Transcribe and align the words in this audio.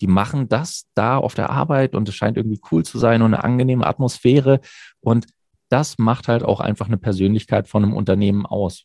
die 0.00 0.06
machen 0.06 0.48
das 0.48 0.86
da 0.94 1.16
auf 1.16 1.34
der 1.34 1.50
Arbeit 1.50 1.94
und 1.94 2.08
es 2.08 2.14
scheint 2.14 2.36
irgendwie 2.36 2.60
cool 2.70 2.84
zu 2.84 2.98
sein 2.98 3.22
und 3.22 3.34
eine 3.34 3.44
angenehme 3.44 3.86
Atmosphäre. 3.86 4.60
Und 5.00 5.26
das 5.68 5.98
macht 5.98 6.28
halt 6.28 6.42
auch 6.42 6.60
einfach 6.60 6.86
eine 6.86 6.98
Persönlichkeit 6.98 7.68
von 7.68 7.84
einem 7.84 7.92
Unternehmen 7.94 8.46
aus. 8.46 8.84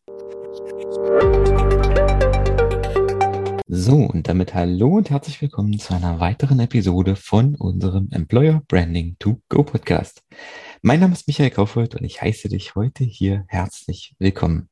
So, 3.67 3.95
und 3.95 4.27
damit 4.27 4.53
hallo 4.53 4.97
und 4.97 5.09
herzlich 5.09 5.41
willkommen 5.41 5.79
zu 5.79 5.95
einer 5.95 6.19
weiteren 6.19 6.59
Episode 6.59 7.15
von 7.15 7.55
unserem 7.55 8.09
Employer 8.11 8.61
Branding 8.67 9.15
to 9.19 9.41
Go 9.49 9.63
Podcast. 9.63 10.21
Mein 10.81 10.99
Name 10.99 11.13
ist 11.13 11.27
Michael 11.27 11.49
Kaufhold 11.49 11.95
und 11.95 12.03
ich 12.03 12.21
heiße 12.21 12.49
dich 12.49 12.75
heute 12.75 13.03
hier 13.03 13.45
herzlich 13.47 14.15
willkommen. 14.19 14.69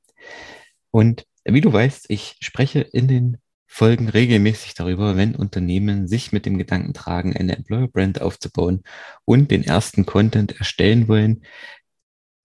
Und 0.92 1.26
wie 1.46 1.62
du 1.62 1.74
weißt, 1.74 2.08
ich 2.10 2.36
spreche 2.42 2.82
in 2.82 3.08
den 3.08 3.38
Folgen 3.74 4.10
regelmäßig 4.10 4.74
darüber, 4.74 5.16
wenn 5.16 5.34
Unternehmen 5.34 6.06
sich 6.06 6.34
mit 6.34 6.46
dem 6.46 6.58
Gedanken 6.58 6.94
tragen, 6.94 7.38
eine 7.38 7.56
Employer 7.56 7.88
Brand 7.88 8.22
aufzubauen 8.22 8.84
und 9.24 9.50
den 9.50 9.64
ersten 9.64 10.06
Content 10.06 10.60
erstellen 10.60 11.08
wollen, 11.08 11.46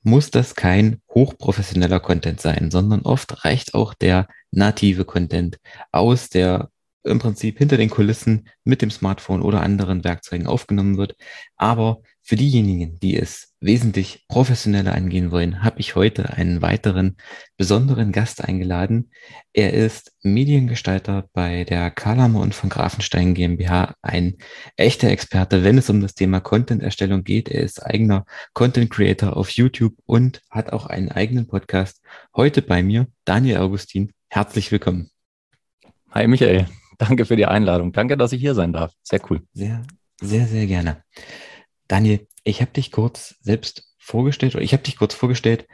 muss 0.04 0.30
das 0.30 0.54
kein 0.54 1.02
hochprofessioneller 1.12 1.98
Content 1.98 2.40
sein, 2.40 2.70
sondern 2.70 3.02
oft 3.02 3.44
reicht 3.44 3.74
auch 3.74 3.92
der 3.92 4.28
native 4.52 5.04
Content 5.04 5.58
aus, 5.90 6.28
der 6.28 6.70
im 7.02 7.18
Prinzip 7.18 7.58
hinter 7.58 7.76
den 7.76 7.90
Kulissen 7.90 8.48
mit 8.62 8.80
dem 8.80 8.92
Smartphone 8.92 9.42
oder 9.42 9.62
anderen 9.62 10.04
Werkzeugen 10.04 10.46
aufgenommen 10.46 10.96
wird. 10.96 11.16
Aber 11.56 12.02
für 12.26 12.34
diejenigen, 12.34 12.98
die 12.98 13.16
es 13.16 13.54
wesentlich 13.60 14.24
professioneller 14.26 14.92
angehen 14.92 15.30
wollen, 15.30 15.62
habe 15.62 15.78
ich 15.78 15.94
heute 15.94 16.30
einen 16.30 16.60
weiteren 16.60 17.16
besonderen 17.56 18.10
Gast 18.10 18.42
eingeladen. 18.42 19.12
Er 19.52 19.72
ist 19.74 20.12
Mediengestalter 20.24 21.28
bei 21.32 21.62
der 21.62 21.92
Karlammer 21.92 22.40
und 22.40 22.52
von 22.52 22.68
Grafenstein 22.68 23.34
GmbH, 23.34 23.94
ein 24.02 24.38
echter 24.76 25.08
Experte, 25.08 25.62
wenn 25.62 25.78
es 25.78 25.88
um 25.88 26.00
das 26.00 26.14
Thema 26.14 26.40
Content-Erstellung 26.40 27.22
geht. 27.22 27.48
Er 27.48 27.62
ist 27.62 27.86
eigener 27.86 28.24
Content 28.54 28.90
Creator 28.90 29.36
auf 29.36 29.50
YouTube 29.50 29.94
und 30.04 30.42
hat 30.50 30.72
auch 30.72 30.86
einen 30.86 31.12
eigenen 31.12 31.46
Podcast. 31.46 32.02
Heute 32.34 32.60
bei 32.60 32.82
mir 32.82 33.06
Daniel 33.24 33.58
Augustin. 33.58 34.12
Herzlich 34.28 34.72
willkommen. 34.72 35.10
Hi 36.10 36.26
Michael, 36.26 36.66
danke 36.98 37.24
für 37.24 37.36
die 37.36 37.46
Einladung. 37.46 37.92
Danke, 37.92 38.16
dass 38.16 38.32
ich 38.32 38.40
hier 38.40 38.56
sein 38.56 38.72
darf. 38.72 38.92
Sehr 39.04 39.20
cool. 39.30 39.42
Sehr, 39.52 39.84
sehr, 40.20 40.48
sehr 40.48 40.66
gerne. 40.66 41.04
Daniel, 41.88 42.26
ich 42.44 42.60
habe 42.60 42.70
dich 42.72 42.92
kurz 42.92 43.36
selbst 43.40 43.94
vorgestellt, 43.98 44.54
oder 44.54 44.64
ich 44.64 44.72
habe 44.72 44.82
dich 44.82 44.96
kurz 44.96 45.14
vorgestellt, 45.14 45.66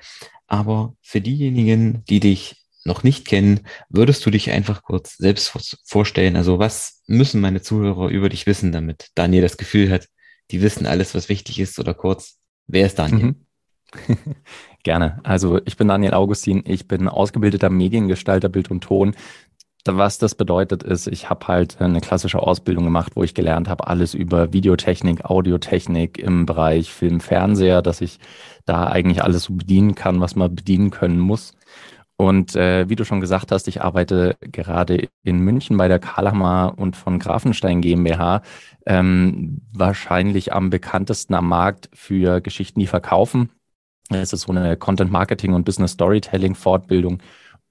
aber 0.46 0.94
für 1.02 1.20
diejenigen, 1.20 2.04
die 2.04 2.20
dich 2.20 2.56
noch 2.84 3.02
nicht 3.02 3.26
kennen, 3.26 3.60
würdest 3.88 4.24
du 4.26 4.30
dich 4.30 4.50
einfach 4.50 4.82
kurz 4.82 5.16
selbst 5.16 5.80
vorstellen? 5.84 6.36
Also 6.36 6.58
was 6.58 7.02
müssen 7.06 7.40
meine 7.40 7.62
Zuhörer 7.62 8.08
über 8.08 8.28
dich 8.28 8.46
wissen, 8.46 8.72
damit 8.72 9.10
Daniel 9.14 9.42
das 9.42 9.56
Gefühl 9.56 9.90
hat, 9.90 10.08
die 10.50 10.62
wissen 10.62 10.86
alles, 10.86 11.14
was 11.14 11.28
wichtig 11.28 11.60
ist 11.60 11.78
oder 11.78 11.94
kurz, 11.94 12.38
wer 12.66 12.86
ist 12.86 12.98
Daniel? 12.98 13.26
Mhm. 13.26 13.46
Gerne. 14.82 15.20
Also 15.22 15.60
ich 15.64 15.76
bin 15.76 15.88
Daniel 15.88 16.14
Augustin, 16.14 16.64
ich 16.66 16.88
bin 16.88 17.08
ausgebildeter 17.08 17.70
Mediengestalter 17.70 18.48
Bild 18.48 18.70
und 18.70 18.82
Ton. 18.82 19.14
Was 19.84 20.18
das 20.18 20.36
bedeutet 20.36 20.84
ist, 20.84 21.08
ich 21.08 21.28
habe 21.28 21.48
halt 21.48 21.80
eine 21.80 22.00
klassische 22.00 22.40
Ausbildung 22.40 22.84
gemacht, 22.84 23.12
wo 23.16 23.24
ich 23.24 23.34
gelernt 23.34 23.68
habe, 23.68 23.88
alles 23.88 24.14
über 24.14 24.52
Videotechnik, 24.52 25.24
Audiotechnik 25.24 26.18
im 26.18 26.46
Bereich 26.46 26.92
Film, 26.92 27.18
Fernseher, 27.18 27.82
dass 27.82 28.00
ich 28.00 28.20
da 28.64 28.86
eigentlich 28.86 29.24
alles 29.24 29.44
so 29.44 29.54
bedienen 29.54 29.96
kann, 29.96 30.20
was 30.20 30.36
man 30.36 30.54
bedienen 30.54 30.90
können 30.90 31.18
muss. 31.18 31.54
Und 32.16 32.54
äh, 32.54 32.88
wie 32.88 32.94
du 32.94 33.04
schon 33.04 33.20
gesagt 33.20 33.50
hast, 33.50 33.66
ich 33.66 33.82
arbeite 33.82 34.36
gerade 34.40 35.08
in 35.24 35.40
München 35.40 35.76
bei 35.76 35.88
der 35.88 35.98
Karlhammer 35.98 36.74
und 36.76 36.94
von 36.94 37.18
Grafenstein 37.18 37.80
GmbH, 37.80 38.42
ähm, 38.86 39.62
wahrscheinlich 39.72 40.52
am 40.52 40.70
bekanntesten 40.70 41.34
am 41.34 41.48
Markt 41.48 41.90
für 41.92 42.40
Geschichten, 42.40 42.78
die 42.78 42.86
verkaufen. 42.86 43.50
Es 44.10 44.32
ist 44.32 44.42
so 44.42 44.52
eine 44.52 44.76
Content 44.76 45.10
Marketing 45.10 45.54
und 45.54 45.64
Business 45.64 45.92
Storytelling 45.92 46.54
Fortbildung 46.54 47.18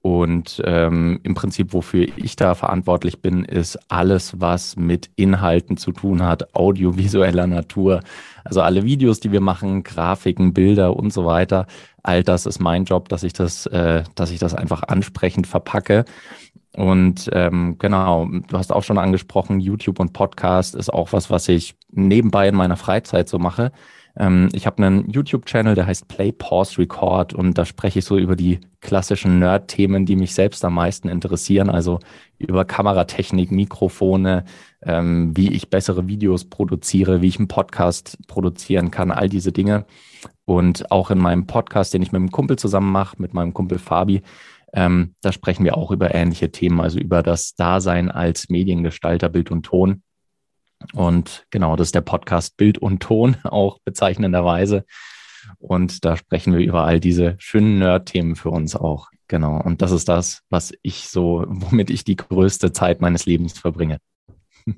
und 0.02 0.60
ähm, 0.66 1.20
im 1.22 1.34
Prinzip, 1.34 1.72
wofür 1.72 2.08
ich 2.16 2.34
da 2.34 2.56
verantwortlich 2.56 3.22
bin, 3.22 3.44
ist 3.44 3.78
alles, 3.88 4.40
was 4.40 4.74
mit 4.74 5.10
Inhalten 5.14 5.76
zu 5.76 5.92
tun 5.92 6.24
hat, 6.24 6.56
audiovisueller 6.56 7.46
Natur. 7.46 8.00
Also 8.42 8.62
alle 8.62 8.82
Videos, 8.82 9.20
die 9.20 9.30
wir 9.30 9.40
machen, 9.40 9.84
Grafiken, 9.84 10.52
Bilder 10.52 10.96
und 10.96 11.12
so 11.12 11.24
weiter. 11.24 11.68
All 12.02 12.24
das 12.24 12.46
ist 12.46 12.58
mein 12.58 12.84
Job, 12.84 13.08
dass 13.10 13.22
ich 13.22 13.32
das, 13.32 13.66
äh, 13.66 14.02
dass 14.16 14.32
ich 14.32 14.40
das 14.40 14.54
einfach 14.54 14.82
ansprechend 14.82 15.46
verpacke. 15.46 16.04
Und 16.74 17.30
ähm, 17.32 17.76
genau, 17.78 18.26
du 18.26 18.58
hast 18.58 18.72
auch 18.72 18.82
schon 18.82 18.98
angesprochen, 18.98 19.60
YouTube 19.60 20.00
und 20.00 20.12
Podcast 20.12 20.74
ist 20.74 20.92
auch 20.92 21.12
was, 21.12 21.30
was 21.30 21.48
ich 21.48 21.76
nebenbei 21.92 22.48
in 22.48 22.56
meiner 22.56 22.76
Freizeit 22.76 23.28
so 23.28 23.38
mache. 23.38 23.70
Ähm, 24.16 24.48
ich 24.52 24.66
habe 24.66 24.82
einen 24.82 25.10
YouTube-Channel, 25.10 25.74
der 25.74 25.86
heißt 25.86 26.08
Play, 26.08 26.32
Pause, 26.32 26.78
Record 26.78 27.32
und 27.34 27.56
da 27.56 27.64
spreche 27.64 28.00
ich 28.00 28.04
so 28.04 28.18
über 28.18 28.36
die 28.36 28.60
klassischen 28.80 29.38
Nerd-Themen, 29.38 30.06
die 30.06 30.16
mich 30.16 30.34
selbst 30.34 30.64
am 30.64 30.74
meisten 30.74 31.08
interessieren, 31.08 31.70
also 31.70 32.00
über 32.38 32.64
Kameratechnik, 32.64 33.50
Mikrofone, 33.50 34.44
ähm, 34.82 35.36
wie 35.36 35.52
ich 35.52 35.70
bessere 35.70 36.08
Videos 36.08 36.44
produziere, 36.44 37.22
wie 37.22 37.28
ich 37.28 37.38
einen 37.38 37.48
Podcast 37.48 38.18
produzieren 38.26 38.90
kann, 38.90 39.10
all 39.10 39.28
diese 39.28 39.52
Dinge. 39.52 39.86
Und 40.44 40.90
auch 40.90 41.10
in 41.10 41.18
meinem 41.18 41.46
Podcast, 41.46 41.94
den 41.94 42.02
ich 42.02 42.12
mit 42.12 42.18
einem 42.20 42.32
Kumpel 42.32 42.58
zusammen 42.58 42.90
mache, 42.90 43.20
mit 43.20 43.32
meinem 43.32 43.54
Kumpel 43.54 43.78
Fabi, 43.78 44.22
ähm, 44.74 45.14
da 45.20 45.32
sprechen 45.32 45.64
wir 45.64 45.76
auch 45.76 45.90
über 45.90 46.14
ähnliche 46.14 46.50
Themen, 46.50 46.80
also 46.80 46.98
über 46.98 47.22
das 47.22 47.54
Dasein 47.54 48.10
als 48.10 48.48
Mediengestalter, 48.48 49.28
Bild 49.28 49.50
und 49.50 49.64
Ton. 49.64 50.02
Und 50.92 51.46
genau, 51.50 51.76
das 51.76 51.88
ist 51.88 51.94
der 51.94 52.00
Podcast 52.00 52.56
Bild 52.56 52.78
und 52.78 53.00
Ton, 53.00 53.36
auch 53.44 53.78
bezeichnenderweise. 53.84 54.84
Und 55.58 56.04
da 56.04 56.16
sprechen 56.16 56.56
wir 56.56 56.64
über 56.64 56.84
all 56.84 57.00
diese 57.00 57.36
schönen 57.38 57.78
Nerd-Themen 57.78 58.36
für 58.36 58.50
uns 58.50 58.76
auch. 58.76 59.08
Genau. 59.28 59.60
Und 59.60 59.82
das 59.82 59.92
ist 59.92 60.08
das, 60.08 60.42
was 60.50 60.72
ich 60.82 61.08
so, 61.08 61.44
womit 61.48 61.90
ich 61.90 62.04
die 62.04 62.16
größte 62.16 62.72
Zeit 62.72 63.00
meines 63.00 63.26
Lebens 63.26 63.58
verbringe. 63.58 63.98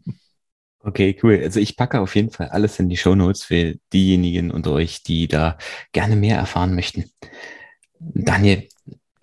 Okay, 0.87 1.19
cool. 1.23 1.41
Also 1.43 1.61
ich 1.61 1.79
packe 1.79 1.99
auf 1.99 2.15
jeden 2.15 2.31
Fall 2.31 2.49
alles 2.49 2.79
in 2.79 2.91
die 2.91 2.99
Show 2.99 3.15
Notes 3.15 3.43
für 3.43 3.75
diejenigen 3.95 4.51
unter 4.51 4.73
euch, 4.73 5.03
die 5.03 5.29
da 5.29 5.57
gerne 5.93 6.15
mehr 6.15 6.37
erfahren 6.37 6.75
möchten. 6.75 7.11
Daniel, 7.99 8.69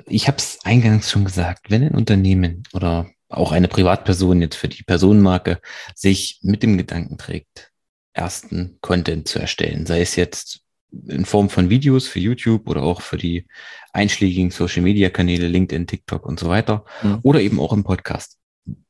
ich 0.08 0.28
habe 0.28 0.38
es 0.38 0.58
eingangs 0.64 1.12
schon 1.12 1.24
gesagt, 1.24 1.70
wenn 1.70 1.84
ein 1.84 1.94
Unternehmen 1.94 2.64
oder 2.74 3.08
auch 3.32 3.52
eine 3.52 3.68
Privatperson 3.68 4.42
jetzt 4.42 4.56
für 4.56 4.68
die 4.68 4.84
Personenmarke 4.84 5.60
sich 5.96 6.40
mit 6.42 6.64
dem 6.64 6.78
Gedanken 6.78 7.18
trägt, 7.18 7.72
ersten 8.14 8.78
Content 8.82 9.28
zu 9.28 9.40
erstellen, 9.40 9.86
sei 9.86 10.02
es 10.02 10.16
jetzt 10.16 10.62
in 11.08 11.26
Form 11.26 11.50
von 11.50 11.70
Videos 11.70 12.08
für 12.08 12.20
YouTube 12.20 12.68
oder 12.68 12.84
auch 12.84 13.02
für 13.02 13.18
die 13.18 13.48
einschlägigen 13.94 14.52
Social 14.52 14.82
Media 14.84 15.10
Kanäle, 15.10 15.48
LinkedIn, 15.48 15.88
TikTok 15.88 16.26
und 16.26 16.40
so 16.40 16.50
weiter 16.50 16.84
mhm. 17.02 17.20
oder 17.24 17.42
eben 17.42 17.60
auch 17.60 17.74
im 17.74 17.84
Podcast. 17.84 18.38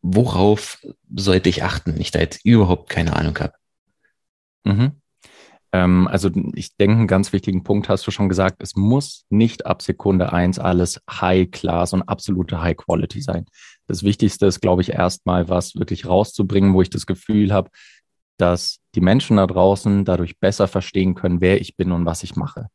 Worauf 0.02 0.79
sollte 1.16 1.50
ich 1.50 1.63
achten, 1.63 1.94
wenn 1.94 2.02
ich 2.02 2.12
da 2.12 2.19
jetzt 2.19 2.44
überhaupt 2.44 2.90
keine 2.90 3.16
Ahnung 3.16 3.38
habe? 3.40 3.53
Mhm. 4.63 5.02
Ähm, 5.72 6.08
also 6.08 6.29
ich 6.53 6.75
denke, 6.75 6.97
einen 6.97 7.08
ganz 7.08 7.31
wichtigen 7.34 7.63
Punkt 7.63 7.88
hast 7.88 8.06
du 8.06 8.12
schon 8.12 8.29
gesagt, 8.29 8.62
es 8.62 8.75
muss 8.75 9.25
nicht 9.29 9.66
ab 9.66 9.81
Sekunde 9.81 10.34
eins 10.34 10.59
alles 10.59 11.02
High 11.09 11.50
Class 11.52 11.94
und 11.94 12.03
absolute 12.03 12.62
High 12.62 12.78
Quality 12.78 13.22
sein. 13.22 13.46
Das 13.91 14.03
Wichtigste 14.03 14.46
ist, 14.46 14.62
glaube 14.62 14.81
ich, 14.81 14.94
erstmal 14.94 15.50
was 15.50 15.75
wirklich 15.75 16.06
rauszubringen, 16.06 16.74
wo 16.74 16.81
ich 16.81 16.90
das 16.90 17.06
Gefühl 17.06 17.52
habe, 17.52 17.69
dass 18.38 18.79
die 18.96 19.02
Menschen 19.02 19.35
da 19.38 19.46
draußen 19.46 20.06
dadurch 20.06 20.40
besser 20.40 20.69
verstehen 20.69 21.13
können, 21.13 21.41
wer 21.41 21.59
ich 21.59 21.75
bin 21.75 21.91
und 21.91 22.06
was 22.06 22.24
ich 22.24 22.38
mache. 22.38 22.68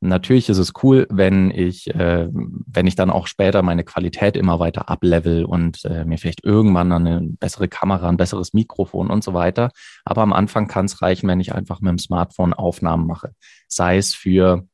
Natürlich 0.00 0.48
ist 0.48 0.58
es 0.58 0.72
cool, 0.82 1.06
wenn 1.10 1.50
ich, 1.50 1.92
äh, 1.94 2.28
wenn 2.32 2.86
ich 2.86 2.94
dann 2.94 3.10
auch 3.10 3.26
später 3.26 3.62
meine 3.62 3.82
Qualität 3.82 4.36
immer 4.36 4.60
weiter 4.60 4.88
ablevel 4.88 5.44
und 5.44 5.84
äh, 5.84 6.04
mir 6.04 6.18
vielleicht 6.18 6.44
irgendwann 6.44 6.92
eine 6.92 7.20
bessere 7.22 7.66
Kamera, 7.68 8.08
ein 8.08 8.16
besseres 8.16 8.52
Mikrofon 8.52 9.10
und 9.10 9.22
so 9.22 9.34
weiter. 9.34 9.70
Aber 10.04 10.22
am 10.22 10.32
Anfang 10.32 10.68
kann 10.68 10.86
es 10.86 11.02
reichen, 11.02 11.28
wenn 11.28 11.40
ich 11.40 11.54
einfach 11.54 11.80
mit 11.80 11.90
dem 11.90 11.98
Smartphone 11.98 12.54
Aufnahmen 12.54 13.06
mache. 13.06 13.32
Sei 13.68 13.96
es 13.96 14.14
für 14.14 14.66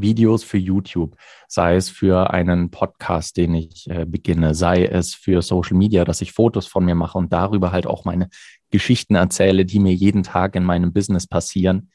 Videos 0.00 0.44
für 0.44 0.58
YouTube, 0.58 1.16
sei 1.48 1.76
es 1.76 1.90
für 1.90 2.30
einen 2.30 2.70
Podcast, 2.70 3.36
den 3.36 3.54
ich 3.54 3.88
äh, 3.90 4.06
beginne, 4.06 4.54
sei 4.54 4.86
es 4.86 5.14
für 5.14 5.42
Social 5.42 5.76
Media, 5.76 6.04
dass 6.04 6.20
ich 6.20 6.32
Fotos 6.32 6.66
von 6.66 6.84
mir 6.84 6.94
mache 6.94 7.18
und 7.18 7.32
darüber 7.32 7.72
halt 7.72 7.86
auch 7.86 8.04
meine 8.04 8.28
Geschichten 8.70 9.14
erzähle, 9.14 9.64
die 9.64 9.78
mir 9.78 9.94
jeden 9.94 10.22
Tag 10.22 10.54
in 10.56 10.64
meinem 10.64 10.92
Business 10.92 11.26
passieren. 11.26 11.90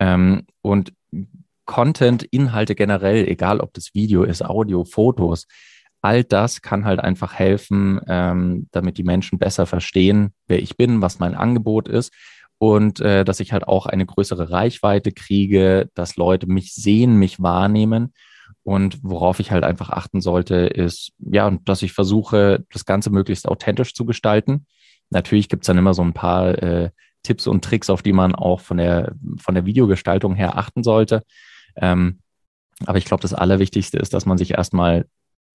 Ähm, 0.00 0.46
und 0.62 0.92
Content, 1.64 2.22
Inhalte 2.22 2.74
generell, 2.74 3.28
egal 3.28 3.60
ob 3.60 3.74
das 3.74 3.94
Video 3.94 4.24
ist, 4.24 4.44
Audio, 4.44 4.84
Fotos, 4.84 5.46
all 6.00 6.24
das 6.24 6.62
kann 6.62 6.84
halt 6.84 7.00
einfach 7.00 7.34
helfen, 7.34 8.00
ähm, 8.08 8.68
damit 8.72 8.98
die 8.98 9.04
Menschen 9.04 9.38
besser 9.38 9.66
verstehen, 9.66 10.32
wer 10.46 10.62
ich 10.62 10.76
bin, 10.76 11.02
was 11.02 11.18
mein 11.18 11.34
Angebot 11.34 11.88
ist 11.88 12.12
und 12.58 13.00
äh, 13.00 13.24
dass 13.24 13.40
ich 13.40 13.52
halt 13.52 13.66
auch 13.66 13.86
eine 13.86 14.04
größere 14.04 14.50
Reichweite 14.50 15.12
kriege, 15.12 15.88
dass 15.94 16.16
Leute 16.16 16.46
mich 16.46 16.74
sehen, 16.74 17.16
mich 17.16 17.40
wahrnehmen. 17.40 18.12
Und 18.64 18.98
worauf 19.02 19.40
ich 19.40 19.50
halt 19.50 19.64
einfach 19.64 19.90
achten 19.90 20.20
sollte, 20.20 20.56
ist, 20.56 21.12
ja, 21.18 21.50
dass 21.64 21.82
ich 21.82 21.92
versuche, 21.92 22.64
das 22.72 22.84
Ganze 22.84 23.10
möglichst 23.10 23.48
authentisch 23.48 23.94
zu 23.94 24.04
gestalten. 24.04 24.66
Natürlich 25.10 25.48
gibt's 25.48 25.68
dann 25.68 25.78
immer 25.78 25.94
so 25.94 26.02
ein 26.02 26.12
paar 26.12 26.62
äh, 26.62 26.90
Tipps 27.22 27.46
und 27.46 27.64
Tricks, 27.64 27.88
auf 27.90 28.02
die 28.02 28.12
man 28.12 28.34
auch 28.34 28.60
von 28.60 28.76
der, 28.76 29.14
von 29.38 29.54
der 29.54 29.64
Videogestaltung 29.64 30.34
her 30.34 30.58
achten 30.58 30.82
sollte. 30.82 31.22
Ähm, 31.76 32.18
aber 32.84 32.98
ich 32.98 33.04
glaube, 33.04 33.22
das 33.22 33.34
Allerwichtigste 33.34 33.98
ist, 33.98 34.14
dass 34.14 34.26
man 34.26 34.38
sich 34.38 34.52
erstmal, 34.52 35.06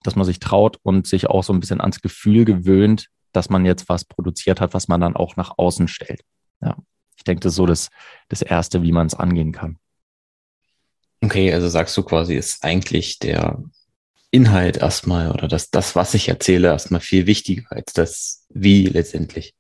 dass 0.04 0.16
man 0.16 0.26
sich 0.26 0.40
traut 0.40 0.78
und 0.84 1.08
sich 1.08 1.28
auch 1.28 1.44
so 1.44 1.54
ein 1.54 1.60
bisschen 1.60 1.82
ans 1.82 2.02
Gefühl 2.02 2.46
gewöhnt, 2.46 3.10
dass 3.32 3.50
man 3.50 3.66
jetzt 3.66 3.90
was 3.90 4.06
produziert 4.06 4.62
hat, 4.62 4.74
was 4.74 4.88
man 4.88 5.02
dann 5.02 5.16
auch 5.16 5.36
nach 5.36 5.58
außen 5.58 5.88
stellt. 5.88 6.22
Ja, 6.62 6.78
ich 7.24 7.26
denke, 7.26 7.40
das 7.40 7.54
ist 7.54 7.58
so 7.58 7.66
das, 7.66 7.88
das 8.28 8.42
Erste, 8.42 8.84
wie 8.84 8.92
man 8.92 9.08
es 9.08 9.16
angehen 9.16 9.54
kann. 9.54 9.78
Okay, 11.22 11.54
also 11.54 11.70
sagst 11.70 11.96
du 11.96 12.04
quasi, 12.04 12.36
ist 12.36 12.66
eigentlich 12.66 13.18
der 13.18 13.64
Inhalt 14.30 14.76
erstmal 14.76 15.32
oder 15.32 15.48
das, 15.48 15.72
das, 15.72 15.96
was 15.96 16.14
ich 16.16 16.28
erzähle, 16.28 16.68
erstmal 16.68 17.00
viel 17.00 17.26
wichtiger 17.26 17.64
als 17.70 17.94
das 17.94 18.46
Wie 18.50 18.88
letztendlich. 18.88 19.54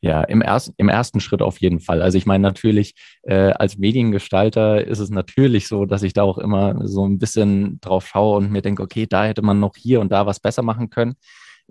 Ja, 0.00 0.22
im, 0.22 0.42
ersten 0.42 0.72
im 0.76 0.88
ersten 0.88 1.18
Schritt 1.18 1.42
auf 1.42 1.60
jeden 1.60 1.80
Fall. 1.80 2.02
Also 2.02 2.16
ich 2.16 2.24
meine 2.24 2.42
natürlich, 2.42 2.94
äh, 3.22 3.50
als 3.50 3.76
Mediengestalter 3.76 4.86
ist 4.86 5.00
es 5.00 5.10
natürlich 5.10 5.66
so, 5.66 5.86
dass 5.86 6.04
ich 6.04 6.12
da 6.12 6.22
auch 6.22 6.38
immer 6.38 6.86
so 6.86 7.04
ein 7.04 7.18
bisschen 7.18 7.80
drauf 7.80 8.06
schaue 8.06 8.36
und 8.36 8.52
mir 8.52 8.62
denke, 8.62 8.82
okay, 8.82 9.06
da 9.08 9.24
hätte 9.24 9.42
man 9.42 9.58
noch 9.58 9.74
hier 9.76 10.00
und 10.00 10.12
da 10.12 10.24
was 10.24 10.38
besser 10.38 10.62
machen 10.62 10.88
können. 10.88 11.16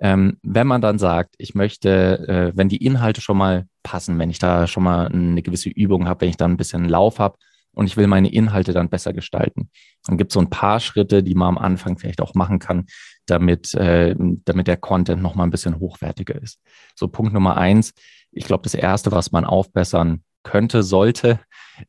Ähm, 0.01 0.37
wenn 0.43 0.67
man 0.67 0.81
dann 0.81 0.97
sagt, 0.97 1.35
ich 1.37 1.55
möchte, 1.55 2.27
äh, 2.27 2.51
wenn 2.55 2.69
die 2.69 2.83
Inhalte 2.85 3.21
schon 3.21 3.37
mal 3.37 3.65
passen, 3.83 4.17
wenn 4.17 4.29
ich 4.29 4.39
da 4.39 4.67
schon 4.67 4.83
mal 4.83 5.07
eine 5.07 5.41
gewisse 5.41 5.69
Übung 5.69 6.07
habe, 6.07 6.21
wenn 6.21 6.29
ich 6.29 6.37
da 6.37 6.45
ein 6.45 6.57
bisschen 6.57 6.87
Lauf 6.87 7.19
habe 7.19 7.37
und 7.73 7.85
ich 7.85 7.97
will 7.97 8.07
meine 8.07 8.31
Inhalte 8.31 8.73
dann 8.73 8.89
besser 8.89 9.13
gestalten, 9.13 9.69
dann 10.05 10.17
gibt 10.17 10.31
es 10.31 10.33
so 10.35 10.39
ein 10.39 10.49
paar 10.49 10.79
Schritte, 10.79 11.21
die 11.21 11.35
man 11.35 11.49
am 11.49 11.57
Anfang 11.57 11.97
vielleicht 11.97 12.21
auch 12.21 12.33
machen 12.33 12.59
kann, 12.59 12.85
damit, 13.25 13.73
äh, 13.73 14.15
damit 14.17 14.67
der 14.67 14.77
Content 14.77 15.21
noch 15.21 15.35
mal 15.35 15.43
ein 15.43 15.51
bisschen 15.51 15.79
hochwertiger 15.79 16.41
ist. 16.41 16.59
So 16.95 17.07
Punkt 17.07 17.33
Nummer 17.33 17.57
eins, 17.57 17.93
ich 18.31 18.45
glaube, 18.45 18.63
das 18.63 18.75
Erste, 18.75 19.11
was 19.11 19.31
man 19.31 19.43
aufbessern 19.43 20.23
könnte, 20.43 20.83
sollte, 20.83 21.39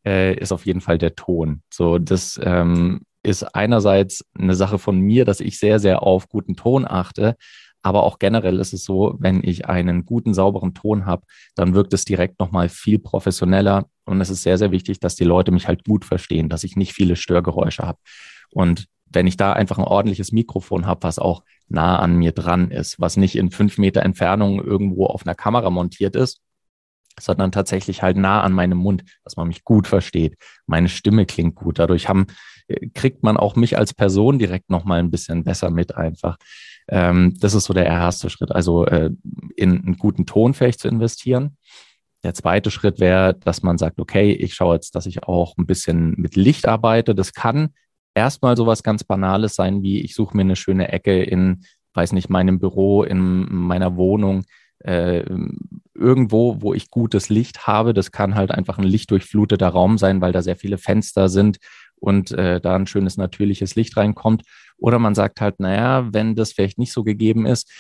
äh, 0.05 0.35
ist 0.35 0.53
auf 0.53 0.67
jeden 0.67 0.81
Fall 0.81 0.99
der 0.99 1.15
Ton. 1.15 1.63
So, 1.73 1.99
das 1.99 2.41
ähm, 2.43 3.03
ist 3.23 3.43
einerseits 3.55 4.25
eine 4.39 4.55
Sache 4.55 4.79
von 4.79 4.99
mir, 4.99 5.25
dass 5.25 5.41
ich 5.41 5.59
sehr, 5.59 5.79
sehr 5.79 6.03
auf 6.03 6.29
guten 6.29 6.57
Ton 6.57 6.87
achte. 6.87 7.37
Aber 7.83 8.03
auch 8.03 8.19
generell 8.19 8.59
ist 8.59 8.73
es 8.73 8.85
so, 8.85 9.17
wenn 9.19 9.43
ich 9.43 9.69
einen 9.69 10.05
guten, 10.05 10.35
sauberen 10.35 10.75
Ton 10.75 11.07
habe, 11.07 11.23
dann 11.55 11.75
wirkt 11.75 11.95
es 11.95 12.05
direkt 12.05 12.39
nochmal 12.39 12.69
viel 12.69 12.99
professioneller. 12.99 13.87
Und 14.05 14.21
es 14.21 14.31
ist 14.31 14.43
sehr, 14.43 14.59
sehr 14.59 14.71
wichtig, 14.71 15.01
dass 15.01 15.15
die 15.15 15.25
Leute 15.25 15.51
mich 15.51 15.67
halt 15.67 15.85
gut 15.85 16.05
verstehen, 16.05 16.49
dass 16.49 16.65
ich 16.65 16.77
nicht 16.77 16.93
viele 16.93 17.17
Störgeräusche 17.17 17.85
habe. 17.85 17.99
Und 18.51 18.87
wenn 19.07 19.27
ich 19.27 19.37
da 19.37 19.53
einfach 19.53 19.79
ein 19.79 19.85
ordentliches 19.85 20.33
Mikrofon 20.33 20.87
habe, 20.87 21.03
was 21.03 21.19
auch 21.19 21.43
nah 21.69 21.99
an 21.99 22.17
mir 22.17 22.33
dran 22.33 22.71
ist, 22.71 23.01
was 23.01 23.17
nicht 23.17 23.37
in 23.37 23.51
fünf 23.51 23.79
Meter 23.79 24.03
Entfernung 24.03 24.63
irgendwo 24.63 25.07
auf 25.07 25.27
einer 25.27 25.35
Kamera 25.35 25.71
montiert 25.71 26.17
ist, 26.17 26.41
sondern 27.19 27.53
tatsächlich 27.53 28.03
halt 28.03 28.17
nah 28.17 28.43
an 28.43 28.53
meinem 28.53 28.79
Mund, 28.79 29.05
dass 29.25 29.37
man 29.37 29.49
mich 29.49 29.65
gut 29.65 29.87
versteht. 29.87 30.37
Meine 30.67 30.89
Stimme 30.89 31.27
klingt 31.27 31.55
gut. 31.55 31.79
Dadurch 31.79 32.09
haben, 32.09 32.27
äh, 32.69 32.89
kriegt 32.95 33.23
man 33.23 33.37
auch 33.37 33.57
mich 33.57 33.77
als 33.79 33.95
Person 33.95 34.39
direkt 34.39 34.71
nochmal 34.71 35.01
ein 35.01 35.11
bisschen 35.11 35.45
besser 35.45 35.71
mit 35.71 35.97
einfach. 35.97 36.37
Ähm, 36.91 37.37
das 37.41 37.55
ist 37.55 37.65
so 37.65 37.73
der 37.73 37.87
erste 37.87 38.29
Schritt, 38.31 38.53
also 38.53 38.85
äh, 38.85 39.11
in 39.57 39.79
einen 39.79 39.97
guten 39.97 40.27
Ton 40.27 40.55
vielleicht 40.55 40.81
zu 40.81 40.89
investieren. 40.89 41.57
Der 42.25 42.35
zweite 42.35 42.71
Schritt 42.71 43.01
wäre, 43.01 43.35
dass 43.35 43.63
man 43.63 43.79
sagt, 43.79 43.99
okay, 44.01 44.33
ich 44.33 44.55
schaue 44.55 44.75
jetzt, 44.75 44.95
dass 44.95 45.07
ich 45.07 45.23
auch 45.23 45.57
ein 45.57 45.67
bisschen 45.67 46.15
mit 46.19 46.37
Licht 46.37 46.67
arbeite. 46.69 47.15
Das 47.15 47.33
kann 47.33 47.71
erstmal 48.15 48.57
sowas 48.57 48.83
ganz 48.83 49.05
Banales 49.05 49.55
sein, 49.55 49.83
wie 49.83 50.01
ich 50.01 50.15
suche 50.15 50.37
mir 50.37 50.43
eine 50.43 50.57
schöne 50.57 50.93
Ecke 50.93 51.23
in, 51.23 51.65
weiß 51.95 52.13
nicht, 52.13 52.29
meinem 52.29 52.59
Büro, 52.59 53.05
in 53.05 53.47
meiner 53.49 53.97
Wohnung, 53.97 54.45
äh, 54.81 55.25
irgendwo, 55.95 56.61
wo 56.61 56.75
ich 56.75 56.91
gutes 56.91 57.29
Licht 57.29 57.67
habe. 57.67 57.95
Das 57.95 58.11
kann 58.11 58.35
halt 58.35 58.51
einfach 58.51 58.79
ein 58.79 58.85
lichtdurchfluteter 58.85 59.69
Raum 59.69 59.97
sein, 59.97 60.21
weil 60.21 60.33
da 60.33 60.43
sehr 60.43 60.57
viele 60.57 60.79
Fenster 60.79 61.29
sind 61.29 61.59
und 62.01 62.33
äh, 62.33 62.61
da 62.61 62.75
ein 62.75 62.87
schönes 62.87 63.17
natürliches 63.17 63.75
Licht 63.77 63.97
reinkommt. 63.97 64.43
Oder 64.79 64.99
man 64.99 65.15
sagt 65.15 65.41
halt, 65.41 65.61
naja, 65.61 66.09
wenn 66.13 66.35
das 66.35 66.53
vielleicht 66.53 66.79
nicht 66.79 66.93
so 66.93 67.05
gegeben 67.05 67.47
ist, 67.47 67.71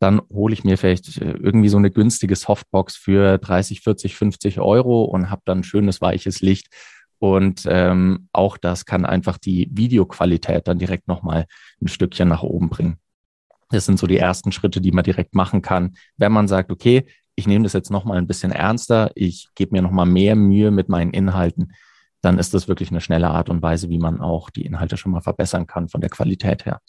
dann 0.00 0.20
hole 0.32 0.52
ich 0.52 0.64
mir 0.64 0.76
vielleicht 0.78 1.18
äh, 1.18 1.32
irgendwie 1.32 1.68
so 1.68 1.78
eine 1.78 1.90
günstige 1.90 2.36
Softbox 2.36 2.96
für 2.96 3.38
30, 3.38 3.80
40, 3.80 4.16
50 4.16 4.60
Euro 4.60 5.04
und 5.04 5.30
habe 5.30 5.42
dann 5.44 5.62
schönes 5.62 6.00
weiches 6.00 6.40
Licht 6.40 6.68
und 7.20 7.66
ähm, 7.68 8.28
auch 8.32 8.56
das 8.56 8.86
kann 8.86 9.04
einfach 9.04 9.36
die 9.36 9.68
Videoqualität 9.70 10.66
dann 10.66 10.78
direkt 10.78 11.06
nochmal 11.06 11.44
ein 11.80 11.88
Stückchen 11.88 12.28
nach 12.28 12.42
oben 12.42 12.70
bringen. 12.70 12.96
Das 13.68 13.84
sind 13.84 13.98
so 13.98 14.06
die 14.06 14.16
ersten 14.16 14.52
Schritte, 14.52 14.80
die 14.80 14.90
man 14.90 15.04
direkt 15.04 15.34
machen 15.34 15.60
kann, 15.60 15.96
wenn 16.16 16.32
man 16.32 16.48
sagt, 16.48 16.72
okay, 16.72 17.06
ich 17.34 17.46
nehme 17.46 17.64
das 17.64 17.74
jetzt 17.74 17.90
nochmal 17.90 18.16
ein 18.16 18.26
bisschen 18.26 18.52
ernster, 18.52 19.12
ich 19.14 19.48
gebe 19.54 19.72
mir 19.72 19.82
nochmal 19.82 20.06
mehr 20.06 20.34
Mühe 20.34 20.70
mit 20.70 20.88
meinen 20.88 21.12
Inhalten, 21.12 21.72
dann 22.22 22.38
ist 22.38 22.54
das 22.54 22.68
wirklich 22.68 22.90
eine 22.90 23.00
schnelle 23.00 23.28
Art 23.28 23.48
und 23.48 23.62
Weise, 23.62 23.88
wie 23.88 23.98
man 23.98 24.20
auch 24.20 24.50
die 24.50 24.64
Inhalte 24.64 24.96
schon 24.96 25.12
mal 25.12 25.20
verbessern 25.20 25.66
kann 25.66 25.88
von 25.88 26.00
der 26.00 26.10
Qualität 26.10 26.66
her. 26.66 26.80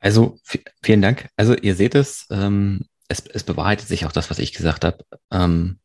Also 0.00 0.36
vielen 0.82 1.02
Dank. 1.02 1.28
Also 1.36 1.54
ihr 1.54 1.74
seht 1.76 1.94
es, 1.94 2.26
ähm, 2.30 2.86
es, 3.08 3.20
es 3.26 3.44
bewahrheitet 3.44 3.86
sich 3.88 4.04
auch 4.04 4.12
das, 4.12 4.30
was 4.30 4.38
ich 4.38 4.52
gesagt 4.52 4.84
habe. 4.84 5.04
Ähm, 5.30 5.78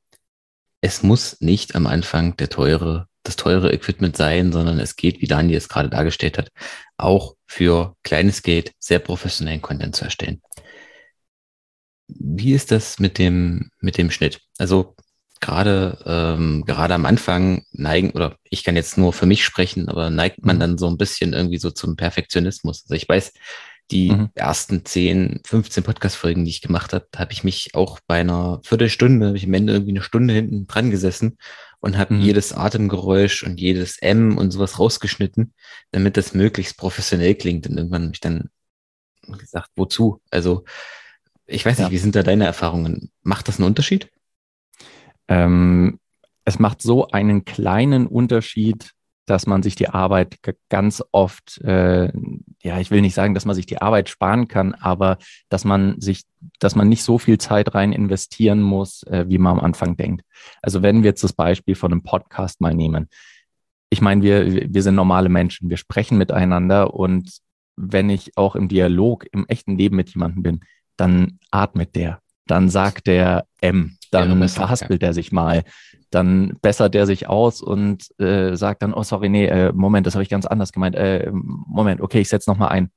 es 0.81 1.03
muss 1.03 1.39
nicht 1.41 1.75
am 1.75 1.87
Anfang 1.87 2.35
der 2.37 2.49
teure 2.49 3.07
das 3.27 3.35
teure 3.35 3.73
Equipment 3.73 4.15
sein, 4.15 4.51
sondern 4.51 4.79
es 4.79 4.95
geht, 4.95 5.21
wie 5.21 5.27
Daniel 5.27 5.57
es 5.57 5.69
gerade 5.69 5.89
dargestellt 5.89 6.37
hat, 6.37 6.49
auch 6.97 7.35
für 7.45 7.95
kleines 8.03 8.41
Geld 8.41 8.71
sehr 8.79 8.99
professionellen 8.99 9.61
Content 9.61 9.95
zu 9.95 10.05
erstellen. 10.05 10.41
Wie 12.07 12.53
ist 12.53 12.71
das 12.71 12.99
mit 12.99 13.17
dem, 13.17 13.69
mit 13.79 13.97
dem 13.97 14.11
Schnitt? 14.11 14.39
Also 14.57 14.95
gerade, 15.41 15.97
ähm, 16.05 16.63
gerade 16.65 16.93
am 16.93 17.05
Anfang 17.05 17.63
neigen, 17.71 18.11
oder 18.11 18.37
ich 18.43 18.63
kann 18.63 18.75
jetzt 18.75 18.97
nur 18.97 19.13
für 19.13 19.25
mich 19.25 19.43
sprechen, 19.43 19.89
aber 19.89 20.09
neigt 20.09 20.45
man 20.45 20.57
mhm. 20.57 20.59
dann 20.61 20.77
so 20.77 20.87
ein 20.87 20.97
bisschen 20.97 21.33
irgendwie 21.33 21.57
so 21.57 21.71
zum 21.71 21.95
Perfektionismus. 21.95 22.83
Also 22.83 22.95
ich 22.95 23.07
weiß, 23.07 23.33
die 23.91 24.11
mhm. 24.11 24.29
ersten 24.35 24.83
10, 24.83 25.41
15 25.45 25.83
Podcast-Folgen, 25.83 26.43
die 26.43 26.51
ich 26.51 26.61
gemacht 26.61 26.93
habe, 26.93 27.07
habe 27.15 27.31
ich 27.31 27.43
mich 27.43 27.73
auch 27.73 27.99
bei 28.05 28.19
einer 28.19 28.59
Viertelstunde, 28.63 29.27
habe 29.27 29.37
ich 29.37 29.45
am 29.45 29.53
Ende 29.53 29.73
irgendwie 29.73 29.93
eine 29.93 30.01
Stunde 30.01 30.33
hinten 30.33 30.67
dran 30.67 30.91
gesessen 30.91 31.37
und 31.79 31.97
habe 31.97 32.15
mhm. 32.15 32.21
jedes 32.21 32.53
Atemgeräusch 32.53 33.43
und 33.43 33.59
jedes 33.59 33.97
M 33.99 34.37
und 34.37 34.51
sowas 34.51 34.79
rausgeschnitten, 34.79 35.53
damit 35.91 36.17
das 36.17 36.33
möglichst 36.33 36.77
professionell 36.77 37.35
klingt. 37.35 37.67
Und 37.67 37.77
irgendwann 37.77 38.03
habe 38.03 38.13
ich 38.13 38.19
dann 38.19 38.49
gesagt, 39.25 39.69
wozu? 39.75 40.21
Also 40.31 40.65
ich 41.45 41.65
weiß 41.65 41.77
nicht, 41.77 41.87
ja. 41.87 41.91
wie 41.91 41.97
sind 41.97 42.15
da 42.15 42.23
deine 42.23 42.45
Erfahrungen? 42.45 43.11
Macht 43.23 43.47
das 43.47 43.57
einen 43.57 43.67
Unterschied? 43.67 44.09
Ähm, 45.27 45.99
es 46.45 46.59
macht 46.59 46.81
so 46.81 47.07
einen 47.09 47.45
kleinen 47.45 48.07
Unterschied, 48.07 48.93
dass 49.27 49.45
man 49.45 49.61
sich 49.61 49.75
die 49.75 49.89
Arbeit 49.89 50.37
ganz 50.69 51.03
oft, 51.11 51.59
äh, 51.61 52.11
ja, 52.63 52.79
ich 52.79 52.89
will 52.91 53.01
nicht 53.01 53.13
sagen, 53.13 53.33
dass 53.33 53.43
man 53.43 53.55
sich 53.55 53.65
die 53.65 53.81
Arbeit 53.81 54.07
sparen 54.07 54.47
kann, 54.47 54.73
aber 54.73 55.17
dass 55.49 55.65
man 55.65 55.99
sich, 55.99 56.23
dass 56.59 56.75
man 56.75 56.87
nicht 56.87 57.03
so 57.03 57.17
viel 57.17 57.37
Zeit 57.37 57.75
rein 57.75 57.91
investieren 57.91 58.61
muss, 58.61 59.03
äh, 59.03 59.25
wie 59.27 59.37
man 59.37 59.59
am 59.59 59.65
Anfang 59.65 59.97
denkt. 59.97 60.23
Also 60.61 60.81
wenn 60.81 61.03
wir 61.03 61.09
jetzt 61.09 61.25
das 61.25 61.33
Beispiel 61.33 61.75
von 61.75 61.91
einem 61.91 62.03
Podcast 62.03 62.61
mal 62.61 62.73
nehmen. 62.73 63.09
Ich 63.89 64.01
meine, 64.01 64.21
wir, 64.21 64.73
wir 64.73 64.83
sind 64.83 64.95
normale 64.95 65.27
Menschen, 65.27 65.69
wir 65.69 65.77
sprechen 65.77 66.17
miteinander 66.17 66.93
und 66.93 67.39
wenn 67.75 68.09
ich 68.09 68.37
auch 68.37 68.55
im 68.55 68.69
Dialog, 68.69 69.25
im 69.33 69.45
echten 69.47 69.77
Leben 69.77 69.97
mit 69.97 70.09
jemandem 70.13 70.43
bin, 70.43 70.59
dann 70.95 71.39
atmet 71.51 71.95
der, 71.95 72.21
dann 72.51 72.69
sagt 72.69 73.07
der 73.07 73.45
M, 73.61 73.97
dann 74.11 74.39
ja, 74.39 74.47
verhaspelt 74.47 75.01
ja. 75.01 75.09
er 75.09 75.13
sich 75.13 75.31
mal, 75.31 75.63
dann 76.09 76.57
bessert 76.61 76.93
der 76.93 77.05
sich 77.05 77.27
aus 77.27 77.61
und 77.61 78.07
äh, 78.19 78.55
sagt 78.55 78.81
dann, 78.81 78.93
oh 78.93 79.03
sorry, 79.03 79.29
nee, 79.29 79.45
äh, 79.45 79.73
Moment, 79.73 80.07
das 80.07 80.15
habe 80.15 80.23
ich 80.23 80.29
ganz 80.29 80.45
anders 80.45 80.71
gemeint. 80.71 80.95
Äh, 80.95 81.29
Moment, 81.31 82.01
okay, 82.01 82.21
ich 82.21 82.29
setze 82.29 82.49
nochmal 82.49 82.69
ein. 82.69 82.91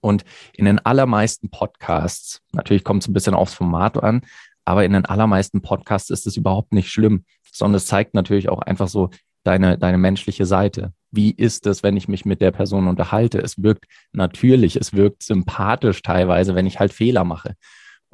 Und 0.00 0.24
in 0.52 0.64
den 0.64 0.80
allermeisten 0.80 1.50
Podcasts, 1.50 2.40
natürlich 2.52 2.84
kommt 2.84 3.02
es 3.02 3.08
ein 3.08 3.14
bisschen 3.14 3.34
aufs 3.34 3.54
Format 3.54 4.02
an, 4.02 4.22
aber 4.64 4.84
in 4.84 4.92
den 4.92 5.04
allermeisten 5.04 5.62
Podcasts 5.62 6.10
ist 6.10 6.26
es 6.26 6.36
überhaupt 6.36 6.72
nicht 6.72 6.90
schlimm, 6.90 7.24
sondern 7.52 7.76
es 7.76 7.86
zeigt 7.86 8.14
natürlich 8.14 8.48
auch 8.48 8.60
einfach 8.60 8.88
so 8.88 9.10
deine, 9.44 9.78
deine 9.78 9.98
menschliche 9.98 10.46
Seite. 10.46 10.92
Wie 11.10 11.30
ist 11.30 11.66
es, 11.66 11.82
wenn 11.82 11.96
ich 11.96 12.08
mich 12.08 12.24
mit 12.24 12.40
der 12.40 12.50
Person 12.50 12.88
unterhalte? 12.88 13.38
Es 13.38 13.62
wirkt 13.62 13.84
natürlich, 14.12 14.76
es 14.76 14.94
wirkt 14.94 15.22
sympathisch 15.22 16.02
teilweise, 16.02 16.54
wenn 16.54 16.66
ich 16.66 16.80
halt 16.80 16.92
Fehler 16.92 17.24
mache. 17.24 17.54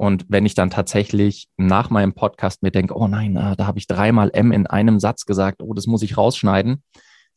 Und 0.01 0.25
wenn 0.29 0.47
ich 0.47 0.55
dann 0.55 0.71
tatsächlich 0.71 1.47
nach 1.57 1.91
meinem 1.91 2.13
Podcast 2.13 2.63
mir 2.63 2.71
denke, 2.71 2.97
oh 2.97 3.07
nein, 3.07 3.37
ah, 3.37 3.55
da 3.55 3.67
habe 3.67 3.77
ich 3.77 3.85
dreimal 3.85 4.31
M 4.33 4.51
in 4.51 4.65
einem 4.65 4.99
Satz 4.99 5.27
gesagt, 5.27 5.61
oh, 5.61 5.75
das 5.75 5.85
muss 5.85 6.01
ich 6.01 6.17
rausschneiden, 6.17 6.81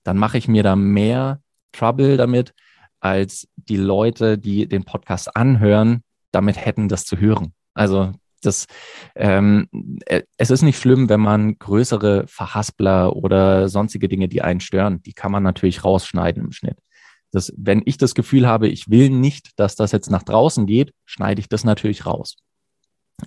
dann 0.02 0.16
mache 0.16 0.38
ich 0.38 0.49
mir 0.49 0.62
da 0.62 0.75
mehr 0.75 1.42
Trouble 1.73 2.16
damit, 2.16 2.54
als 3.00 3.49
die 3.56 3.76
Leute, 3.76 4.38
die 4.38 4.66
den 4.66 4.85
Podcast 4.85 5.37
anhören, 5.37 6.04
damit 6.33 6.56
hätten, 6.56 6.88
das 6.88 7.04
zu 7.04 7.18
hören. 7.18 7.52
Also 7.75 8.12
das, 8.40 8.64
ähm, 9.14 9.68
äh, 10.06 10.23
es 10.38 10.50
ist 10.50 10.62
nicht 10.62 10.78
schlimm, 10.78 11.11
wenn 11.11 11.21
man 11.21 11.59
größere 11.59 12.25
Verhaspler 12.28 13.14
oder 13.14 13.68
sonstige 13.68 14.09
Dinge, 14.09 14.26
die 14.26 14.40
einen 14.40 14.61
stören, 14.61 15.02
die 15.02 15.12
kann 15.12 15.33
man 15.33 15.42
natürlich 15.42 15.85
rausschneiden 15.85 16.42
im 16.42 16.52
Schnitt. 16.52 16.78
Das, 17.30 17.52
wenn 17.59 17.83
ich 17.85 17.99
das 17.99 18.14
Gefühl 18.14 18.47
habe, 18.47 18.68
ich 18.68 18.88
will 18.88 19.11
nicht, 19.11 19.50
dass 19.56 19.76
das 19.76 19.92
jetzt 19.92 20.11
nach 20.11 20.23
draußen 20.23 20.64
geht, 20.64 20.94
schneide 21.04 21.40
ich 21.40 21.50
das 21.50 21.64
natürlich 21.64 22.06
raus. 22.06 22.38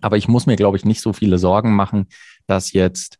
Aber 0.02 0.18
ich 0.18 0.28
muss 0.28 0.46
mir, 0.46 0.56
glaube 0.56 0.78
ich, 0.78 0.86
nicht 0.86 1.02
so 1.02 1.14
viele 1.14 1.38
Sorgen 1.38 1.76
machen, 1.76 2.08
dass 2.46 2.74
jetzt 2.74 3.20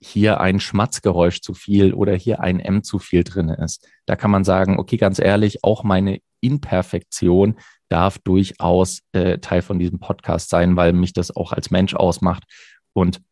hier 0.00 0.40
ein 0.40 0.58
Schmatzgeräusch 0.58 1.40
zu 1.40 1.54
viel 1.54 1.94
oder 1.94 2.14
hier 2.14 2.40
ein 2.40 2.58
M 2.58 2.82
zu 2.82 2.98
viel 2.98 3.22
drin 3.22 3.48
ist. 3.48 3.86
Da 4.06 4.16
kann 4.16 4.30
man 4.30 4.44
sagen, 4.44 4.78
okay, 4.78 4.96
ganz 4.96 5.18
ehrlich, 5.18 5.62
auch 5.62 5.84
meine 5.84 6.18
Imperfektion 6.40 7.56
darf 7.88 8.18
durchaus 8.18 9.00
äh, 9.12 9.38
Teil 9.38 9.62
von 9.62 9.78
diesem 9.78 10.00
Podcast 10.00 10.50
sein, 10.50 10.76
weil 10.76 10.92
mich 10.92 11.12
das 11.12 11.34
auch 11.34 11.52
als 11.52 11.70
Mensch 11.70 11.94
ausmacht. 11.94 12.44
Und 12.92 13.22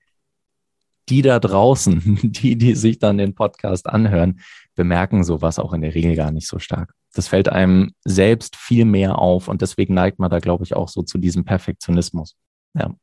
die 1.09 1.23
da 1.23 1.41
draußen, 1.41 2.19
die, 2.23 2.57
die 2.57 2.75
sich 2.75 2.99
dann 2.99 3.19
den 3.19 3.35
Podcast 3.35 3.89
anhören, 3.89 4.41
bemerken 4.77 5.25
sowas 5.25 5.59
auch 5.59 5.73
in 5.73 5.81
der 5.83 5.95
Regel 5.95 6.15
gar 6.15 6.31
nicht 6.31 6.47
so 6.47 6.59
stark. 6.59 6.95
Das 7.13 7.27
fällt 7.27 7.49
einem 7.49 7.93
selbst 8.05 8.55
viel 8.57 8.85
mehr 8.85 9.19
auf 9.19 9.49
und 9.49 9.63
deswegen 9.63 9.95
neigt 9.95 10.21
man 10.21 10.31
da, 10.31 10.39
glaube 10.39 10.63
ich, 10.63 10.77
auch 10.77 10.89
so 10.89 11.03
zu 11.03 11.19
diesem 11.19 11.45
Perfektionismus. 11.45 12.37
Ja. 12.75 12.95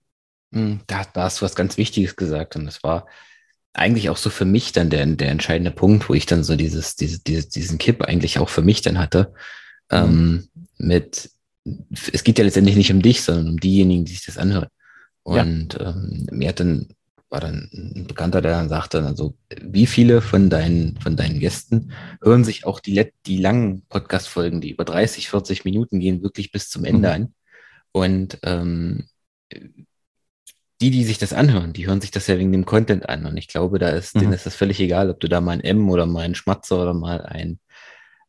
Hm, 0.54 0.82
da, 0.88 1.04
da 1.14 1.24
hast 1.24 1.42
du 1.42 1.46
was 1.46 1.56
ganz 1.56 1.78
Wichtiges 1.78 2.16
gesagt 2.16 2.56
und 2.56 2.66
das 2.66 2.84
war 2.84 3.08
eigentlich 3.78 4.10
auch 4.10 4.18
so 4.18 4.30
für 4.30 4.46
mich 4.46 4.72
dann 4.72 4.90
der, 4.90 5.06
der 5.06 5.30
entscheidende 5.30 5.72
Punkt, 5.72 6.10
wo 6.10 6.14
ich 6.14 6.26
dann 6.26 6.44
so 6.44 6.56
dieses, 6.56 6.96
diese, 6.96 7.20
diese, 7.20 7.48
diesen 7.48 7.78
Kipp 7.78 8.04
eigentlich 8.04 8.40
auch 8.40 8.50
für 8.50 8.64
mich 8.64 8.82
dann 8.82 8.98
hatte. 8.98 9.34
Mhm. 9.92 9.98
Ähm, 9.98 10.48
mit, 10.78 11.30
es 12.12 12.24
geht 12.24 12.40
ja 12.40 12.46
letztendlich 12.46 12.76
nicht 12.76 12.92
um 12.92 13.02
dich, 13.02 13.22
sondern 13.22 13.50
um 13.50 13.60
diejenigen, 13.60 14.06
die 14.06 14.14
sich 14.14 14.26
das 14.26 14.38
anhören. 14.38 14.70
Und 15.24 15.76
ja. 15.76 15.92
ähm, 15.92 16.28
mir 16.32 16.50
hat 16.50 16.60
dann, 16.60 16.88
war 17.30 17.42
dann 17.42 17.70
ein 17.72 18.08
Bekannter, 18.08 18.42
der 18.42 18.54
dann 18.54 18.70
sagte, 18.70 19.04
also 19.06 19.36
wie 19.62 19.86
viele 19.86 20.22
von 20.22 20.50
deinen, 20.50 21.00
von 21.00 21.16
deinen 21.16 21.40
Gästen 21.40 21.92
hören 22.24 22.44
sich 22.44 22.66
auch 22.66 22.80
die, 22.80 23.12
die 23.26 23.38
langen 23.38 23.84
Podcast-Folgen, 23.90 24.60
die 24.60 24.72
über 24.72 24.86
30, 24.86 25.30
40 25.30 25.66
Minuten 25.66 26.00
gehen, 26.00 26.24
wirklich 26.24 26.52
bis 26.52 26.70
zum 26.70 26.84
Ende 26.84 27.10
mhm. 27.10 27.14
an. 27.14 27.34
Und 27.92 28.40
ähm, 28.44 29.08
die, 29.52 30.92
die 30.92 31.04
sich 31.04 31.18
das 31.18 31.34
anhören, 31.34 31.74
die 31.74 31.88
hören 31.88 32.02
sich 32.02 32.12
das 32.12 32.28
ja 32.28 32.38
wegen 32.38 32.52
dem 32.52 32.66
Content 32.66 33.10
an. 33.10 33.26
Und 33.26 33.38
ich 33.38 33.48
glaube, 33.48 33.80
da 33.80 33.90
ist, 33.90 34.16
mhm. 34.16 34.20
denen 34.20 34.34
ist 34.34 34.46
das 34.46 34.56
völlig 34.56 34.80
egal, 34.80 35.10
ob 35.10 35.20
du 35.20 35.28
da 35.28 35.42
mal 35.42 35.54
ein 35.54 35.62
M 35.62 35.90
oder 35.90 36.06
mal 36.06 36.26
ein 36.26 36.36
Schmatzer 36.36 36.82
oder 36.82 36.94
mal 36.94 37.22
ein, 37.22 37.60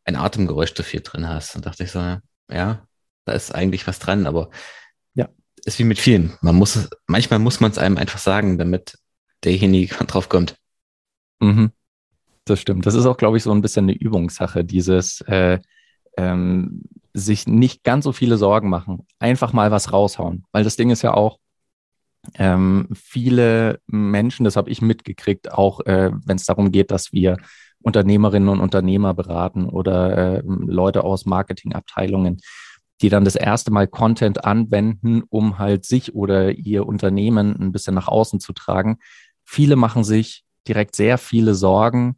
ein 0.04 0.16
Atemgeräusch 0.16 0.74
zu 0.74 0.82
viel 0.82 1.00
drin 1.00 1.28
hast. 1.28 1.56
Und 1.56 1.66
dachte 1.66 1.84
ich 1.84 1.90
so, 1.90 1.98
ja, 2.50 2.86
da 3.26 3.32
ist 3.32 3.54
eigentlich 3.54 3.86
was 3.86 3.98
dran, 3.98 4.26
aber 4.26 4.50
ja, 5.14 5.28
ist 5.64 5.78
wie 5.78 5.84
mit 5.84 5.98
vielen. 5.98 6.38
Man 6.40 6.56
muss 6.56 6.76
es, 6.76 6.88
manchmal 7.06 7.38
muss 7.38 7.60
man 7.60 7.70
es 7.70 7.78
einem 7.78 7.98
einfach 7.98 8.18
sagen, 8.18 8.56
damit 8.56 8.98
derjenige 9.44 9.94
drauf 10.06 10.28
kommt. 10.28 10.56
Mhm. 11.40 11.72
Das 12.46 12.60
stimmt. 12.60 12.86
Das 12.86 12.94
ist 12.94 13.04
auch, 13.04 13.18
glaube 13.18 13.36
ich, 13.36 13.42
so 13.42 13.52
ein 13.52 13.60
bisschen 13.60 13.84
eine 13.84 13.98
Übungssache, 13.98 14.64
dieses 14.64 15.20
äh, 15.22 15.58
ähm, 16.16 16.82
sich 17.18 17.46
nicht 17.46 17.84
ganz 17.84 18.04
so 18.04 18.12
viele 18.12 18.36
Sorgen 18.36 18.68
machen, 18.68 19.06
einfach 19.18 19.52
mal 19.52 19.70
was 19.70 19.92
raushauen. 19.92 20.44
Weil 20.52 20.64
das 20.64 20.76
Ding 20.76 20.90
ist 20.90 21.02
ja 21.02 21.14
auch, 21.14 21.38
ähm, 22.34 22.88
viele 22.94 23.80
Menschen, 23.86 24.44
das 24.44 24.56
habe 24.56 24.70
ich 24.70 24.82
mitgekriegt, 24.82 25.52
auch 25.52 25.80
äh, 25.80 26.10
wenn 26.24 26.36
es 26.36 26.44
darum 26.44 26.72
geht, 26.72 26.90
dass 26.90 27.12
wir 27.12 27.36
Unternehmerinnen 27.80 28.48
und 28.48 28.60
Unternehmer 28.60 29.14
beraten 29.14 29.66
oder 29.66 30.38
äh, 30.38 30.42
Leute 30.44 31.04
aus 31.04 31.26
Marketingabteilungen, 31.26 32.40
die 33.00 33.08
dann 33.08 33.24
das 33.24 33.36
erste 33.36 33.70
Mal 33.70 33.86
Content 33.86 34.44
anwenden, 34.44 35.22
um 35.28 35.58
halt 35.58 35.84
sich 35.84 36.14
oder 36.14 36.50
ihr 36.50 36.86
Unternehmen 36.86 37.56
ein 37.56 37.72
bisschen 37.72 37.94
nach 37.94 38.08
außen 38.08 38.40
zu 38.40 38.52
tragen. 38.52 38.98
Viele 39.44 39.76
machen 39.76 40.04
sich 40.04 40.44
direkt 40.66 40.96
sehr 40.96 41.18
viele 41.18 41.54
Sorgen, 41.54 42.17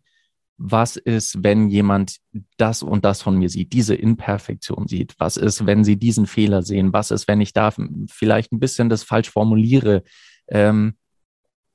was 0.62 0.96
ist, 0.96 1.42
wenn 1.42 1.70
jemand 1.70 2.18
das 2.58 2.82
und 2.82 3.06
das 3.06 3.22
von 3.22 3.34
mir 3.38 3.48
sieht, 3.48 3.72
diese 3.72 3.94
Imperfektion 3.94 4.88
sieht? 4.88 5.14
Was 5.16 5.38
ist, 5.38 5.64
wenn 5.64 5.84
sie 5.84 5.96
diesen 5.96 6.26
Fehler 6.26 6.62
sehen? 6.62 6.92
Was 6.92 7.10
ist, 7.10 7.26
wenn 7.28 7.40
ich 7.40 7.54
da 7.54 7.72
vielleicht 8.10 8.52
ein 8.52 8.60
bisschen 8.60 8.90
das 8.90 9.02
falsch 9.02 9.30
formuliere? 9.30 10.02
Ähm, 10.48 10.96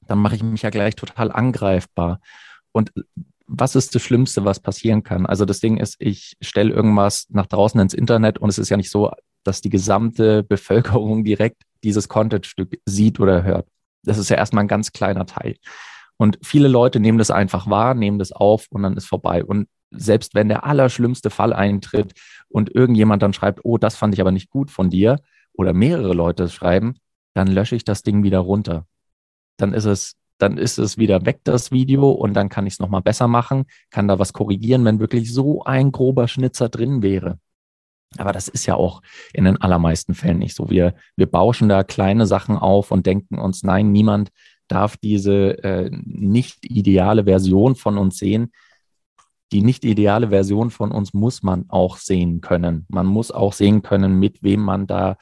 dann 0.08 0.20
mache 0.20 0.36
ich 0.36 0.44
mich 0.44 0.62
ja 0.62 0.70
gleich 0.70 0.96
total 0.96 1.32
angreifbar. 1.32 2.20
Und 2.74 2.92
was 3.48 3.76
ist 3.76 3.96
das 3.96 4.04
Schlimmste, 4.04 4.46
was 4.46 4.60
passieren 4.60 5.02
kann? 5.02 5.26
Also 5.26 5.46
das 5.46 5.60
Ding 5.60 5.78
ist, 5.78 5.96
ich 5.98 6.38
stelle 6.40 6.72
irgendwas 6.72 7.26
nach 7.30 7.48
draußen 7.48 7.80
ins 7.80 7.96
Internet 7.96 8.38
und 8.38 8.50
es 8.50 8.60
ist 8.60 8.70
ja 8.70 8.78
nicht 8.78 8.92
so, 8.92 9.12
dass 9.44 9.62
die 9.62 9.72
gesamte 9.72 10.44
Bevölkerung 10.48 11.24
direkt 11.24 11.64
dieses 11.84 12.08
Contentstück 12.08 12.80
sieht 12.86 13.20
oder 13.20 13.42
hört. 13.42 13.68
Das 14.04 14.20
ist 14.20 14.30
ja 14.30 14.36
erstmal 14.36 14.64
ein 14.64 14.68
ganz 14.68 14.92
kleiner 14.92 15.26
Teil. 15.26 15.56
Und 16.18 16.40
viele 16.44 16.68
Leute 16.68 17.00
nehmen 17.00 17.18
das 17.18 17.32
einfach 17.32 17.70
wahr, 17.70 17.94
nehmen 17.94 18.20
das 18.20 18.32
auf 18.32 18.68
und 18.70 18.84
dann 18.84 18.96
ist 18.96 19.06
vorbei. 19.06 19.44
Und 19.44 19.68
selbst 19.92 20.34
wenn 20.34 20.50
der 20.50 20.66
allerschlimmste 20.66 21.30
Fall 21.30 21.54
eintritt 21.54 22.14
und 22.48 22.74
irgendjemand 22.74 23.22
dann 23.22 23.34
schreibt, 23.34 23.62
oh, 23.64 23.78
das 23.78 23.96
fand 23.96 24.14
ich 24.14 24.22
aber 24.22 24.32
nicht 24.32 24.50
gut 24.50 24.72
von 24.72 24.90
dir, 24.90 25.18
oder 25.58 25.74
mehrere 25.74 26.14
Leute 26.14 26.50
schreiben, 26.50 26.96
dann 27.34 27.48
lösche 27.48 27.76
ich 27.76 27.84
das 27.84 28.04
Ding 28.04 28.24
wieder 28.24 28.40
runter. 28.40 28.86
Dann 29.58 29.74
ist 29.74 29.86
es, 29.86 30.16
dann 30.38 30.58
ist 30.58 30.78
es 30.78 30.98
wieder 30.98 31.26
weg, 31.26 31.42
das 31.44 31.72
Video, 31.72 32.12
und 32.12 32.34
dann 32.34 32.50
kann 32.50 32.68
ich 32.68 32.74
es 32.74 32.80
nochmal 32.80 33.02
besser 33.02 33.28
machen, 33.28 33.66
kann 33.90 34.08
da 34.08 34.20
was 34.20 34.34
korrigieren, 34.34 34.86
wenn 34.86 35.00
wirklich 35.00 35.34
so 35.34 35.64
ein 35.64 35.92
grober 35.92 36.28
Schnitzer 36.28 36.70
drin 36.70 37.02
wäre. 37.02 37.40
Aber 38.18 38.32
das 38.32 38.48
ist 38.48 38.66
ja 38.66 38.76
auch 38.76 39.02
in 39.34 39.44
den 39.46 39.60
allermeisten 39.60 40.14
Fällen 40.14 40.40
nicht 40.40 40.56
so. 40.56 40.70
Wir, 40.70 40.94
wir 41.18 41.26
bauschen 41.26 41.68
da 41.68 41.84
kleine 41.84 42.26
Sachen 42.28 42.58
auf 42.58 42.92
und 42.92 43.06
denken 43.06 43.40
uns, 43.40 43.64
nein, 43.64 43.92
niemand 43.92 44.30
darf 44.68 44.98
diese 44.98 45.64
äh, 45.64 45.90
nicht 45.92 46.66
ideale 46.66 47.26
Version 47.26 47.76
von 47.76 47.98
uns 47.98 48.18
sehen. 48.18 48.52
Die 49.52 49.62
nicht 49.62 49.86
ideale 49.86 50.30
Version 50.30 50.72
von 50.72 50.92
uns 50.92 51.14
muss 51.14 51.44
man 51.44 51.66
auch 51.70 51.98
sehen 51.98 52.42
können. 52.42 52.86
Man 52.90 53.06
muss 53.06 53.32
auch 53.32 53.54
sehen 53.54 53.84
können, 53.84 54.20
mit 54.20 54.42
wem 54.42 54.62
man 54.62 54.88
da 54.88 55.18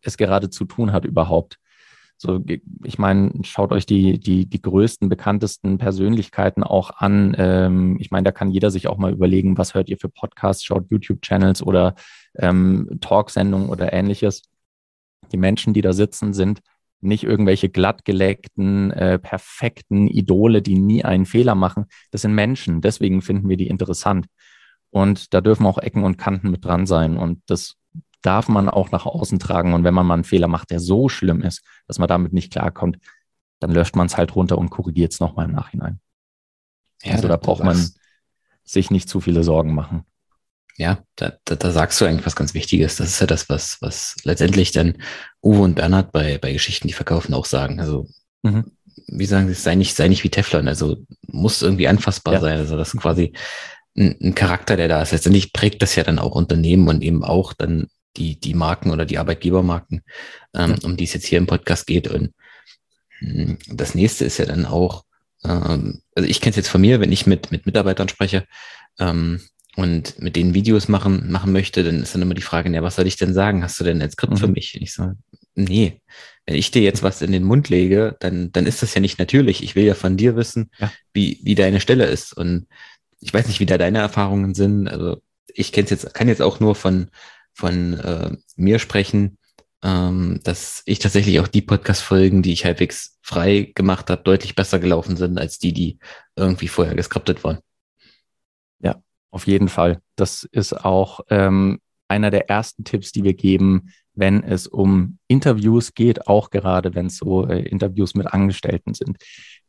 es 0.00 0.16
gerade 0.16 0.50
zu 0.50 0.64
tun 0.64 0.92
hat 0.92 1.04
überhaupt. 1.04 1.58
So, 2.20 2.44
ich 2.82 2.98
meine, 2.98 3.30
schaut 3.42 3.70
euch 3.70 3.86
die, 3.86 4.18
die, 4.18 4.46
die 4.46 4.60
größten, 4.60 5.08
bekanntesten 5.08 5.78
Persönlichkeiten 5.78 6.64
auch 6.64 6.90
an. 6.96 7.36
Ähm, 7.38 7.96
ich 8.00 8.10
meine, 8.10 8.24
da 8.24 8.32
kann 8.32 8.50
jeder 8.50 8.72
sich 8.72 8.88
auch 8.88 8.98
mal 8.98 9.12
überlegen, 9.12 9.56
was 9.56 9.74
hört 9.74 9.88
ihr 9.88 9.98
für 9.98 10.08
Podcasts, 10.08 10.64
schaut 10.64 10.90
YouTube-Channels 10.90 11.62
oder 11.62 11.94
ähm, 12.36 12.98
Talksendungen 13.00 13.68
oder 13.68 13.92
ähnliches. 13.92 14.42
Die 15.30 15.36
Menschen, 15.36 15.74
die 15.74 15.80
da 15.80 15.92
sitzen, 15.92 16.32
sind 16.34 16.60
nicht 17.00 17.24
irgendwelche 17.24 17.68
glattgeleckten, 17.68 18.90
äh, 18.90 19.18
perfekten 19.18 20.08
Idole, 20.08 20.62
die 20.62 20.78
nie 20.78 21.04
einen 21.04 21.26
Fehler 21.26 21.54
machen. 21.54 21.86
Das 22.10 22.22
sind 22.22 22.34
Menschen. 22.34 22.80
Deswegen 22.80 23.22
finden 23.22 23.48
wir 23.48 23.56
die 23.56 23.68
interessant. 23.68 24.26
Und 24.90 25.32
da 25.34 25.40
dürfen 25.40 25.66
auch 25.66 25.78
Ecken 25.78 26.02
und 26.02 26.18
Kanten 26.18 26.50
mit 26.50 26.64
dran 26.64 26.86
sein. 26.86 27.16
Und 27.16 27.42
das 27.46 27.74
darf 28.22 28.48
man 28.48 28.68
auch 28.68 28.90
nach 28.90 29.06
außen 29.06 29.38
tragen. 29.38 29.74
Und 29.74 29.84
wenn 29.84 29.94
man 29.94 30.06
mal 30.06 30.14
einen 30.14 30.24
Fehler 30.24 30.48
macht, 30.48 30.70
der 30.70 30.80
so 30.80 31.08
schlimm 31.08 31.42
ist, 31.42 31.64
dass 31.86 31.98
man 31.98 32.08
damit 32.08 32.32
nicht 32.32 32.52
klarkommt, 32.52 32.98
dann 33.60 33.70
löscht 33.70 33.96
man 33.96 34.06
es 34.06 34.16
halt 34.16 34.34
runter 34.34 34.58
und 34.58 34.70
korrigiert 34.70 35.12
es 35.12 35.20
nochmal 35.20 35.46
im 35.46 35.52
Nachhinein. 35.52 36.00
Ja, 37.02 37.12
also 37.12 37.28
da 37.28 37.36
braucht 37.36 37.62
man 37.62 37.90
sich 38.64 38.90
nicht 38.90 39.08
zu 39.08 39.20
viele 39.20 39.44
Sorgen 39.44 39.74
machen 39.74 40.04
ja, 40.78 41.02
da, 41.16 41.32
da, 41.44 41.56
da 41.56 41.72
sagst 41.72 42.00
du 42.00 42.04
eigentlich 42.04 42.24
was 42.24 42.36
ganz 42.36 42.54
Wichtiges. 42.54 42.96
Das 42.96 43.08
ist 43.08 43.20
ja 43.20 43.26
das, 43.26 43.48
was, 43.48 43.78
was 43.80 44.14
letztendlich 44.22 44.70
dann 44.70 44.94
Uwe 45.42 45.62
und 45.62 45.74
Bernhard 45.74 46.12
bei, 46.12 46.38
bei 46.38 46.52
Geschichten, 46.52 46.86
die 46.86 46.94
verkaufen, 46.94 47.34
auch 47.34 47.46
sagen. 47.46 47.80
Also, 47.80 48.06
mhm. 48.44 48.64
wie 49.08 49.26
sagen 49.26 49.48
sie, 49.48 49.54
sei 49.54 49.74
nicht, 49.74 49.96
sei 49.96 50.06
nicht 50.06 50.22
wie 50.22 50.30
Teflon. 50.30 50.68
Also, 50.68 50.98
muss 51.26 51.62
irgendwie 51.62 51.88
anfassbar 51.88 52.34
ja. 52.34 52.40
sein. 52.40 52.58
Also, 52.58 52.76
das 52.76 52.94
ist 52.94 53.00
quasi 53.00 53.32
ein, 53.96 54.16
ein 54.22 54.34
Charakter, 54.36 54.76
der 54.76 54.86
da 54.86 55.02
ist. 55.02 55.10
Letztendlich 55.10 55.52
prägt 55.52 55.82
das 55.82 55.96
ja 55.96 56.04
dann 56.04 56.20
auch 56.20 56.36
Unternehmen 56.36 56.86
und 56.86 57.02
eben 57.02 57.24
auch 57.24 57.54
dann 57.54 57.88
die, 58.16 58.38
die 58.38 58.54
Marken 58.54 58.92
oder 58.92 59.04
die 59.04 59.18
Arbeitgebermarken, 59.18 60.02
ähm, 60.54 60.76
um 60.84 60.96
die 60.96 61.04
es 61.04 61.12
jetzt 61.12 61.26
hier 61.26 61.38
im 61.38 61.48
Podcast 61.48 61.88
geht. 61.88 62.06
Und 62.06 62.32
mh, 63.20 63.32
hm, 63.32 63.58
das 63.66 63.96
nächste 63.96 64.24
ist 64.24 64.38
ja 64.38 64.46
dann 64.46 64.64
auch, 64.64 65.02
ähm, 65.42 66.02
also 66.14 66.28
ich 66.28 66.40
kenne 66.40 66.50
es 66.50 66.56
jetzt 66.56 66.68
von 66.68 66.80
mir, 66.80 67.00
wenn 67.00 67.10
ich 67.10 67.26
mit, 67.26 67.50
mit 67.50 67.66
Mitarbeitern 67.66 68.08
spreche, 68.08 68.46
ähm, 69.00 69.40
und 69.78 70.18
mit 70.18 70.34
denen 70.34 70.54
Videos 70.54 70.88
machen, 70.88 71.30
machen 71.30 71.52
möchte, 71.52 71.84
dann 71.84 72.02
ist 72.02 72.12
dann 72.12 72.22
immer 72.22 72.34
die 72.34 72.42
Frage, 72.42 72.68
ja, 72.68 72.82
was 72.82 72.96
soll 72.96 73.06
ich 73.06 73.14
denn 73.14 73.32
sagen? 73.32 73.62
Hast 73.62 73.78
du 73.78 73.84
denn 73.84 74.02
ein 74.02 74.10
Skript 74.10 74.32
mhm. 74.32 74.36
für 74.38 74.48
mich? 74.48 74.74
Und 74.74 74.82
ich 74.82 74.92
so, 74.92 75.12
nee, 75.54 76.02
wenn 76.46 76.56
ich 76.56 76.72
dir 76.72 76.82
jetzt 76.82 77.04
was 77.04 77.22
in 77.22 77.30
den 77.30 77.44
Mund 77.44 77.68
lege, 77.68 78.16
dann, 78.18 78.50
dann 78.50 78.66
ist 78.66 78.82
das 78.82 78.94
ja 78.94 79.00
nicht 79.00 79.20
natürlich. 79.20 79.62
Ich 79.62 79.76
will 79.76 79.84
ja 79.84 79.94
von 79.94 80.16
dir 80.16 80.34
wissen, 80.34 80.72
ja. 80.80 80.90
wie, 81.12 81.38
wie 81.44 81.54
deine 81.54 81.80
Stelle 81.80 82.06
ist. 82.06 82.32
Und 82.32 82.66
ich 83.20 83.32
weiß 83.32 83.46
nicht, 83.46 83.60
wie 83.60 83.66
da 83.66 83.78
deine 83.78 84.00
Erfahrungen 84.00 84.52
sind. 84.52 84.88
Also 84.88 85.22
ich 85.46 85.70
kenn's 85.70 85.90
jetzt, 85.90 86.12
kann 86.12 86.26
jetzt 86.26 86.42
auch 86.42 86.58
nur 86.58 86.74
von, 86.74 87.10
von 87.52 87.94
äh, 88.00 88.36
mir 88.56 88.80
sprechen, 88.80 89.38
ähm, 89.84 90.40
dass 90.42 90.82
ich 90.86 90.98
tatsächlich 90.98 91.38
auch 91.38 91.46
die 91.46 91.62
Podcast-Folgen, 91.62 92.42
die 92.42 92.52
ich 92.52 92.64
halbwegs 92.64 93.16
frei 93.22 93.70
gemacht 93.76 94.10
habe, 94.10 94.24
deutlich 94.24 94.56
besser 94.56 94.80
gelaufen 94.80 95.16
sind 95.16 95.38
als 95.38 95.60
die, 95.60 95.72
die 95.72 96.00
irgendwie 96.34 96.66
vorher 96.66 96.96
geskriptet 96.96 97.44
waren. 97.44 97.60
Auf 99.30 99.46
jeden 99.46 99.68
Fall. 99.68 100.00
Das 100.16 100.44
ist 100.50 100.72
auch 100.72 101.20
ähm, 101.28 101.78
einer 102.08 102.30
der 102.30 102.48
ersten 102.48 102.84
Tipps, 102.84 103.12
die 103.12 103.24
wir 103.24 103.34
geben, 103.34 103.90
wenn 104.14 104.42
es 104.42 104.66
um 104.66 105.18
Interviews 105.28 105.94
geht, 105.94 106.26
auch 106.26 106.50
gerade 106.50 106.94
wenn 106.94 107.06
es 107.06 107.18
so 107.18 107.46
äh, 107.46 107.60
Interviews 107.60 108.14
mit 108.14 108.26
Angestellten 108.26 108.94
sind. 108.94 109.18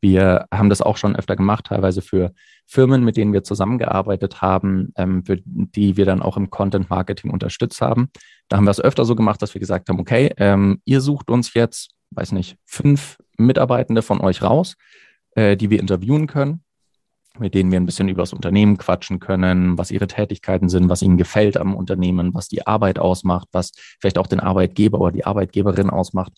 Wir 0.01 0.47
haben 0.51 0.69
das 0.69 0.81
auch 0.81 0.97
schon 0.97 1.15
öfter 1.15 1.35
gemacht, 1.35 1.65
teilweise 1.65 2.01
für 2.01 2.33
Firmen, 2.65 3.03
mit 3.03 3.17
denen 3.17 3.33
wir 3.33 3.43
zusammengearbeitet 3.43 4.41
haben, 4.41 4.91
ähm, 4.95 5.23
für 5.23 5.37
die 5.45 5.97
wir 5.97 6.05
dann 6.05 6.21
auch 6.21 6.37
im 6.37 6.49
Content 6.49 6.89
Marketing 6.89 7.29
unterstützt 7.31 7.81
haben. 7.81 8.09
Da 8.47 8.57
haben 8.57 8.65
wir 8.65 8.71
es 8.71 8.81
öfter 8.81 9.05
so 9.05 9.15
gemacht, 9.15 9.41
dass 9.41 9.53
wir 9.53 9.59
gesagt 9.59 9.89
haben, 9.89 9.99
okay, 9.99 10.33
ähm, 10.37 10.81
ihr 10.85 11.01
sucht 11.01 11.29
uns 11.29 11.53
jetzt, 11.53 11.91
weiß 12.11 12.31
nicht, 12.31 12.57
fünf 12.65 13.17
Mitarbeitende 13.37 14.01
von 14.01 14.19
euch 14.19 14.41
raus, 14.41 14.75
äh, 15.35 15.57
die 15.57 15.69
wir 15.69 15.79
interviewen 15.79 16.25
können 16.25 16.63
mit 17.38 17.53
denen 17.53 17.71
wir 17.71 17.79
ein 17.79 17.86
bisschen 17.86 18.09
über 18.09 18.24
das 18.24 18.33
Unternehmen 18.33 18.77
quatschen 18.77 19.19
können, 19.19 19.77
was 19.77 19.91
ihre 19.91 20.07
Tätigkeiten 20.07 20.69
sind, 20.69 20.89
was 20.89 21.01
ihnen 21.01 21.17
gefällt 21.17 21.57
am 21.57 21.75
Unternehmen, 21.75 22.33
was 22.33 22.48
die 22.48 22.65
Arbeit 22.65 23.00
ausmacht, 23.00 23.48
was 23.51 23.71
vielleicht 24.00 24.17
auch 24.17 24.27
den 24.27 24.39
Arbeitgeber 24.39 25.00
oder 25.00 25.12
die 25.12 25.25
Arbeitgeberin 25.25 25.89
ausmacht. 25.89 26.33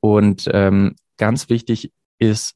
Und 0.00 0.48
ähm, 0.52 0.96
ganz 1.18 1.48
wichtig 1.48 1.92
ist, 2.18 2.54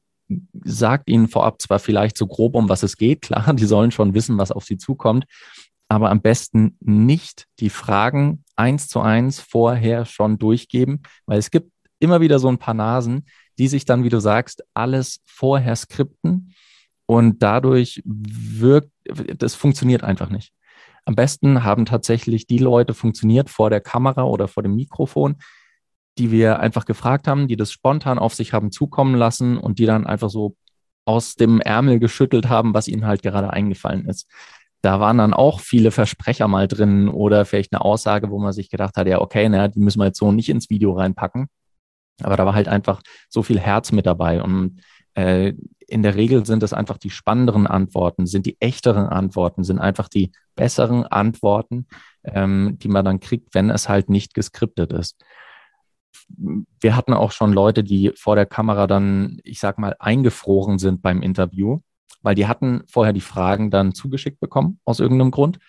sagt 0.65 1.07
ihnen 1.09 1.27
vorab 1.27 1.61
zwar 1.61 1.79
vielleicht 1.79 2.17
so 2.17 2.27
grob, 2.27 2.55
um 2.55 2.67
was 2.67 2.83
es 2.83 2.97
geht, 2.97 3.21
klar, 3.23 3.53
die 3.53 3.65
sollen 3.65 3.91
schon 3.91 4.13
wissen, 4.13 4.37
was 4.37 4.51
auf 4.51 4.65
sie 4.65 4.77
zukommt, 4.77 5.25
aber 5.87 6.09
am 6.09 6.21
besten 6.21 6.75
nicht 6.81 7.45
die 7.59 7.69
Fragen 7.69 8.43
eins 8.55 8.87
zu 8.87 8.99
eins 8.99 9.39
vorher 9.39 10.05
schon 10.05 10.37
durchgeben, 10.37 11.03
weil 11.25 11.39
es 11.39 11.51
gibt 11.51 11.71
immer 11.99 12.21
wieder 12.21 12.39
so 12.39 12.49
ein 12.49 12.57
paar 12.57 12.73
Nasen, 12.73 13.25
die 13.57 13.67
sich 13.67 13.85
dann, 13.85 14.03
wie 14.03 14.09
du 14.09 14.19
sagst, 14.19 14.63
alles 14.73 15.21
vorher 15.25 15.75
skripten 15.75 16.53
und 17.07 17.41
dadurch 17.41 18.03
wirkt, 18.05 18.91
das 19.37 19.55
funktioniert 19.55 20.03
einfach 20.03 20.29
nicht. 20.29 20.53
Am 21.05 21.15
besten 21.15 21.63
haben 21.63 21.85
tatsächlich 21.85 22.47
die 22.47 22.57
Leute 22.57 22.93
funktioniert 22.93 23.49
vor 23.49 23.69
der 23.69 23.79
Kamera 23.79 24.23
oder 24.23 24.49
vor 24.49 24.61
dem 24.61 24.75
Mikrofon, 24.75 25.37
die 26.17 26.31
wir 26.31 26.59
einfach 26.59 26.85
gefragt 26.85 27.27
haben, 27.27 27.47
die 27.47 27.55
das 27.55 27.71
spontan 27.71 28.19
auf 28.19 28.35
sich 28.35 28.51
haben 28.51 28.71
zukommen 28.71 29.15
lassen 29.15 29.57
und 29.57 29.79
die 29.79 29.85
dann 29.85 30.05
einfach 30.05 30.29
so 30.29 30.57
aus 31.05 31.35
dem 31.35 31.61
Ärmel 31.61 31.99
geschüttelt 31.99 32.49
haben, 32.49 32.73
was 32.73 32.89
ihnen 32.89 33.05
halt 33.05 33.23
gerade 33.23 33.51
eingefallen 33.51 34.05
ist. 34.05 34.29
Da 34.81 34.99
waren 34.99 35.17
dann 35.17 35.33
auch 35.33 35.61
viele 35.61 35.91
Versprecher 35.91 36.49
mal 36.49 36.67
drin 36.67 37.07
oder 37.07 37.45
vielleicht 37.45 37.71
eine 37.73 37.81
Aussage, 37.81 38.29
wo 38.29 38.39
man 38.39 38.51
sich 38.51 38.69
gedacht 38.69 38.97
hat, 38.97 39.07
ja, 39.07 39.21
okay, 39.21 39.47
naja, 39.47 39.69
die 39.69 39.79
müssen 39.79 39.99
wir 39.99 40.07
jetzt 40.07 40.19
so 40.19 40.33
nicht 40.33 40.49
ins 40.49 40.69
Video 40.69 40.91
reinpacken. 40.91 41.47
Aber 42.21 42.35
da 42.35 42.45
war 42.45 42.53
halt 42.53 42.67
einfach 42.67 43.01
so 43.29 43.43
viel 43.43 43.59
Herz 43.59 43.93
mit 43.93 44.05
dabei. 44.05 44.43
Und 44.43 44.81
äh, 45.13 45.53
in 45.87 46.03
der 46.03 46.15
Regel 46.15 46.45
sind 46.45 46.63
es 46.63 46.73
einfach 46.73 46.97
die 46.97 47.09
spannenderen 47.09 47.65
Antworten, 47.65 48.25
sind 48.25 48.45
die 48.45 48.57
echteren 48.59 49.07
Antworten, 49.07 49.63
sind 49.63 49.79
einfach 49.79 50.09
die 50.09 50.31
besseren 50.55 51.05
Antworten, 51.05 51.87
ähm, 52.23 52.77
die 52.79 52.89
man 52.89 53.05
dann 53.05 53.19
kriegt, 53.19 53.55
wenn 53.55 53.69
es 53.69 53.87
halt 53.87 54.09
nicht 54.09 54.33
geskriptet 54.33 54.91
ist. 54.91 55.23
Wir 56.29 56.95
hatten 56.95 57.13
auch 57.13 57.31
schon 57.31 57.53
Leute, 57.53 57.83
die 57.83 58.11
vor 58.15 58.35
der 58.35 58.45
Kamera 58.45 58.85
dann, 58.85 59.39
ich 59.43 59.59
sag 59.59 59.77
mal, 59.77 59.95
eingefroren 59.99 60.77
sind 60.77 61.01
beim 61.01 61.21
Interview, 61.21 61.79
weil 62.21 62.35
die 62.35 62.47
hatten 62.47 62.83
vorher 62.87 63.13
die 63.13 63.21
Fragen 63.21 63.71
dann 63.71 63.93
zugeschickt 63.93 64.41
bekommen, 64.41 64.79
aus 64.83 64.99
irgendeinem 64.99 65.31
Grund, 65.31 65.59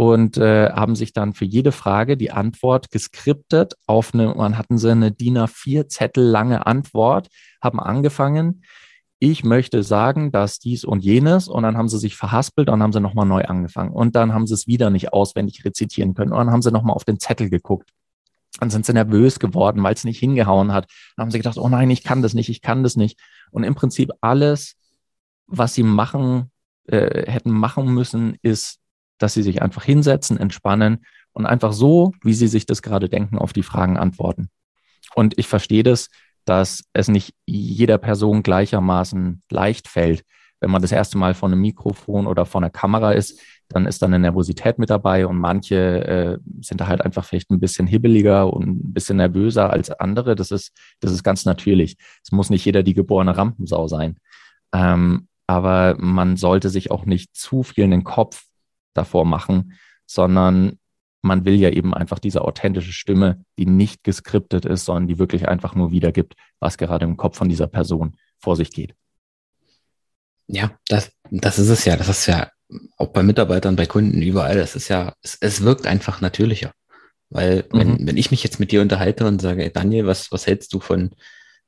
und 0.00 0.38
äh, 0.38 0.70
haben 0.70 0.96
sich 0.96 1.12
dann 1.12 1.34
für 1.34 1.44
jede 1.44 1.72
Frage 1.72 2.16
die 2.16 2.30
Antwort 2.30 2.90
geskriptet 2.90 3.74
auf 3.86 4.14
eine, 4.14 4.34
man 4.34 4.56
hatten 4.56 4.78
sie 4.78 4.90
eine 4.90 5.12
DIN 5.12 5.36
A4 5.36 5.88
Zettel 5.88 6.24
lange 6.24 6.66
Antwort, 6.66 7.28
haben 7.60 7.78
angefangen, 7.78 8.62
ich 9.22 9.44
möchte 9.44 9.82
sagen, 9.82 10.32
dass 10.32 10.58
dies 10.58 10.82
und 10.82 11.04
jenes 11.04 11.46
und 11.46 11.62
dann 11.62 11.76
haben 11.76 11.88
sie 11.88 11.98
sich 11.98 12.16
verhaspelt 12.16 12.68
und 12.68 12.72
dann 12.72 12.82
haben 12.82 12.92
sie 12.92 13.00
nochmal 13.00 13.26
neu 13.26 13.44
angefangen 13.44 13.92
und 13.92 14.16
dann 14.16 14.32
haben 14.32 14.46
sie 14.46 14.54
es 14.54 14.66
wieder 14.66 14.88
nicht 14.88 15.12
auswendig 15.12 15.62
rezitieren 15.64 16.14
können 16.14 16.32
und 16.32 16.38
dann 16.38 16.50
haben 16.50 16.62
sie 16.62 16.72
nochmal 16.72 16.96
auf 16.96 17.04
den 17.04 17.20
Zettel 17.20 17.50
geguckt. 17.50 17.90
Dann 18.58 18.70
sind 18.70 18.86
sie 18.86 18.94
nervös 18.94 19.38
geworden, 19.38 19.82
weil 19.82 19.92
es 19.92 20.04
nicht 20.04 20.18
hingehauen 20.18 20.72
hat. 20.72 20.88
Dann 21.16 21.24
haben 21.24 21.30
sie 21.30 21.38
gedacht, 21.38 21.58
oh 21.58 21.68
nein, 21.68 21.90
ich 21.90 22.02
kann 22.02 22.22
das 22.22 22.32
nicht, 22.32 22.48
ich 22.48 22.62
kann 22.62 22.82
das 22.82 22.96
nicht. 22.96 23.20
Und 23.50 23.62
im 23.62 23.74
Prinzip 23.74 24.10
alles, 24.22 24.76
was 25.46 25.74
sie 25.74 25.82
machen, 25.82 26.50
äh, 26.86 27.30
hätten 27.30 27.50
machen 27.50 27.92
müssen, 27.92 28.38
ist, 28.40 28.78
dass 29.18 29.34
sie 29.34 29.42
sich 29.42 29.60
einfach 29.60 29.84
hinsetzen, 29.84 30.38
entspannen 30.38 31.04
und 31.32 31.44
einfach 31.44 31.74
so, 31.74 32.12
wie 32.22 32.32
sie 32.34 32.48
sich 32.48 32.64
das 32.64 32.80
gerade 32.80 33.10
denken, 33.10 33.38
auf 33.38 33.52
die 33.52 33.62
Fragen 33.62 33.98
antworten. 33.98 34.48
Und 35.14 35.38
ich 35.38 35.46
verstehe 35.46 35.82
das, 35.82 36.08
dass 36.50 36.82
es 36.92 37.06
nicht 37.06 37.32
jeder 37.46 37.96
Person 37.96 38.42
gleichermaßen 38.42 39.40
leicht 39.52 39.86
fällt. 39.86 40.24
Wenn 40.58 40.72
man 40.72 40.82
das 40.82 40.90
erste 40.90 41.16
Mal 41.16 41.32
vor 41.32 41.48
einem 41.48 41.60
Mikrofon 41.60 42.26
oder 42.26 42.44
vor 42.44 42.60
einer 42.60 42.70
Kamera 42.70 43.12
ist, 43.12 43.40
dann 43.68 43.86
ist 43.86 44.02
da 44.02 44.06
eine 44.06 44.18
Nervosität 44.18 44.76
mit 44.80 44.90
dabei 44.90 45.28
und 45.28 45.38
manche 45.38 45.76
äh, 45.76 46.38
sind 46.60 46.80
da 46.80 46.88
halt 46.88 47.02
einfach 47.02 47.24
vielleicht 47.24 47.52
ein 47.52 47.60
bisschen 47.60 47.86
hibbeliger 47.86 48.52
und 48.52 48.66
ein 48.66 48.92
bisschen 48.92 49.18
nervöser 49.18 49.70
als 49.70 49.92
andere. 49.92 50.34
Das 50.34 50.50
ist, 50.50 50.76
das 50.98 51.12
ist 51.12 51.22
ganz 51.22 51.44
natürlich. 51.44 51.96
Es 52.24 52.32
muss 52.32 52.50
nicht 52.50 52.64
jeder 52.64 52.82
die 52.82 52.94
geborene 52.94 53.36
Rampensau 53.36 53.86
sein. 53.86 54.18
Ähm, 54.74 55.28
aber 55.46 55.94
man 55.98 56.36
sollte 56.36 56.68
sich 56.68 56.90
auch 56.90 57.06
nicht 57.06 57.36
zu 57.36 57.62
viel 57.62 57.84
in 57.84 57.92
den 57.92 58.02
Kopf 58.02 58.46
davor 58.92 59.24
machen, 59.24 59.74
sondern 60.04 60.79
man 61.22 61.44
will 61.44 61.54
ja 61.54 61.70
eben 61.70 61.94
einfach 61.94 62.18
diese 62.18 62.42
authentische 62.42 62.92
Stimme, 62.92 63.44
die 63.58 63.66
nicht 63.66 64.04
geskriptet 64.04 64.64
ist, 64.64 64.84
sondern 64.84 65.06
die 65.06 65.18
wirklich 65.18 65.48
einfach 65.48 65.74
nur 65.74 65.90
wiedergibt, 65.90 66.34
was 66.58 66.78
gerade 66.78 67.04
im 67.04 67.16
Kopf 67.16 67.36
von 67.36 67.48
dieser 67.48 67.66
Person 67.66 68.16
vor 68.38 68.56
sich 68.56 68.70
geht. 68.70 68.94
Ja, 70.46 70.72
das, 70.88 71.12
das 71.30 71.58
ist 71.58 71.68
es 71.68 71.84
ja. 71.84 71.96
Das 71.96 72.08
ist 72.08 72.26
ja 72.26 72.50
auch 72.96 73.08
bei 73.08 73.22
Mitarbeitern, 73.22 73.76
bei 73.76 73.86
Kunden, 73.86 74.22
überall. 74.22 74.56
Das 74.56 74.74
ist 74.76 74.88
ja, 74.88 75.14
es, 75.22 75.36
es 75.40 75.62
wirkt 75.62 75.86
einfach 75.86 76.20
natürlicher. 76.20 76.72
Weil, 77.28 77.64
wenn, 77.70 77.92
mhm. 77.92 78.06
wenn 78.06 78.16
ich 78.16 78.30
mich 78.30 78.42
jetzt 78.42 78.58
mit 78.58 78.72
dir 78.72 78.80
unterhalte 78.80 79.26
und 79.26 79.40
sage, 79.40 79.70
Daniel, 79.70 80.06
was, 80.06 80.32
was 80.32 80.46
hältst 80.46 80.72
du 80.72 80.80
von 80.80 81.10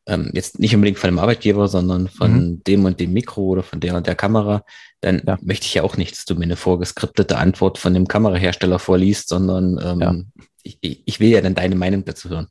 ähm, 0.07 0.31
jetzt 0.35 0.59
nicht 0.59 0.75
unbedingt 0.75 0.99
von 0.99 1.09
dem 1.09 1.19
Arbeitgeber, 1.19 1.69
sondern 1.69 2.09
von 2.09 2.33
mhm. 2.33 2.65
dem 2.65 2.85
und 2.85 2.99
dem 2.99 3.13
Mikro 3.13 3.43
oder 3.43 3.63
von 3.63 3.81
der 3.81 3.95
und 3.97 4.07
der 4.07 4.15
Kamera, 4.15 4.65
dann 5.01 5.23
ja. 5.27 5.39
möchte 5.43 5.67
ich 5.67 5.75
ja 5.75 5.83
auch 5.83 5.97
nicht, 5.97 6.13
dass 6.13 6.25
du 6.25 6.35
mir 6.35 6.45
eine 6.45 6.57
vorgeskriptete 6.57 7.39
Antwort 7.39 7.79
von 7.79 7.95
dem 7.95 8.09
Kamerahersteller 8.09 8.79
vorliest, 8.79 9.29
sondern 9.29 9.79
ähm, 9.83 10.01
ja. 10.01 10.15
ich, 10.63 11.03
ich 11.07 11.21
will 11.21 11.29
ja 11.29 11.41
dann 11.41 11.55
deine 11.55 11.77
Meinung 11.77 12.05
dazu 12.05 12.31
hören. 12.31 12.49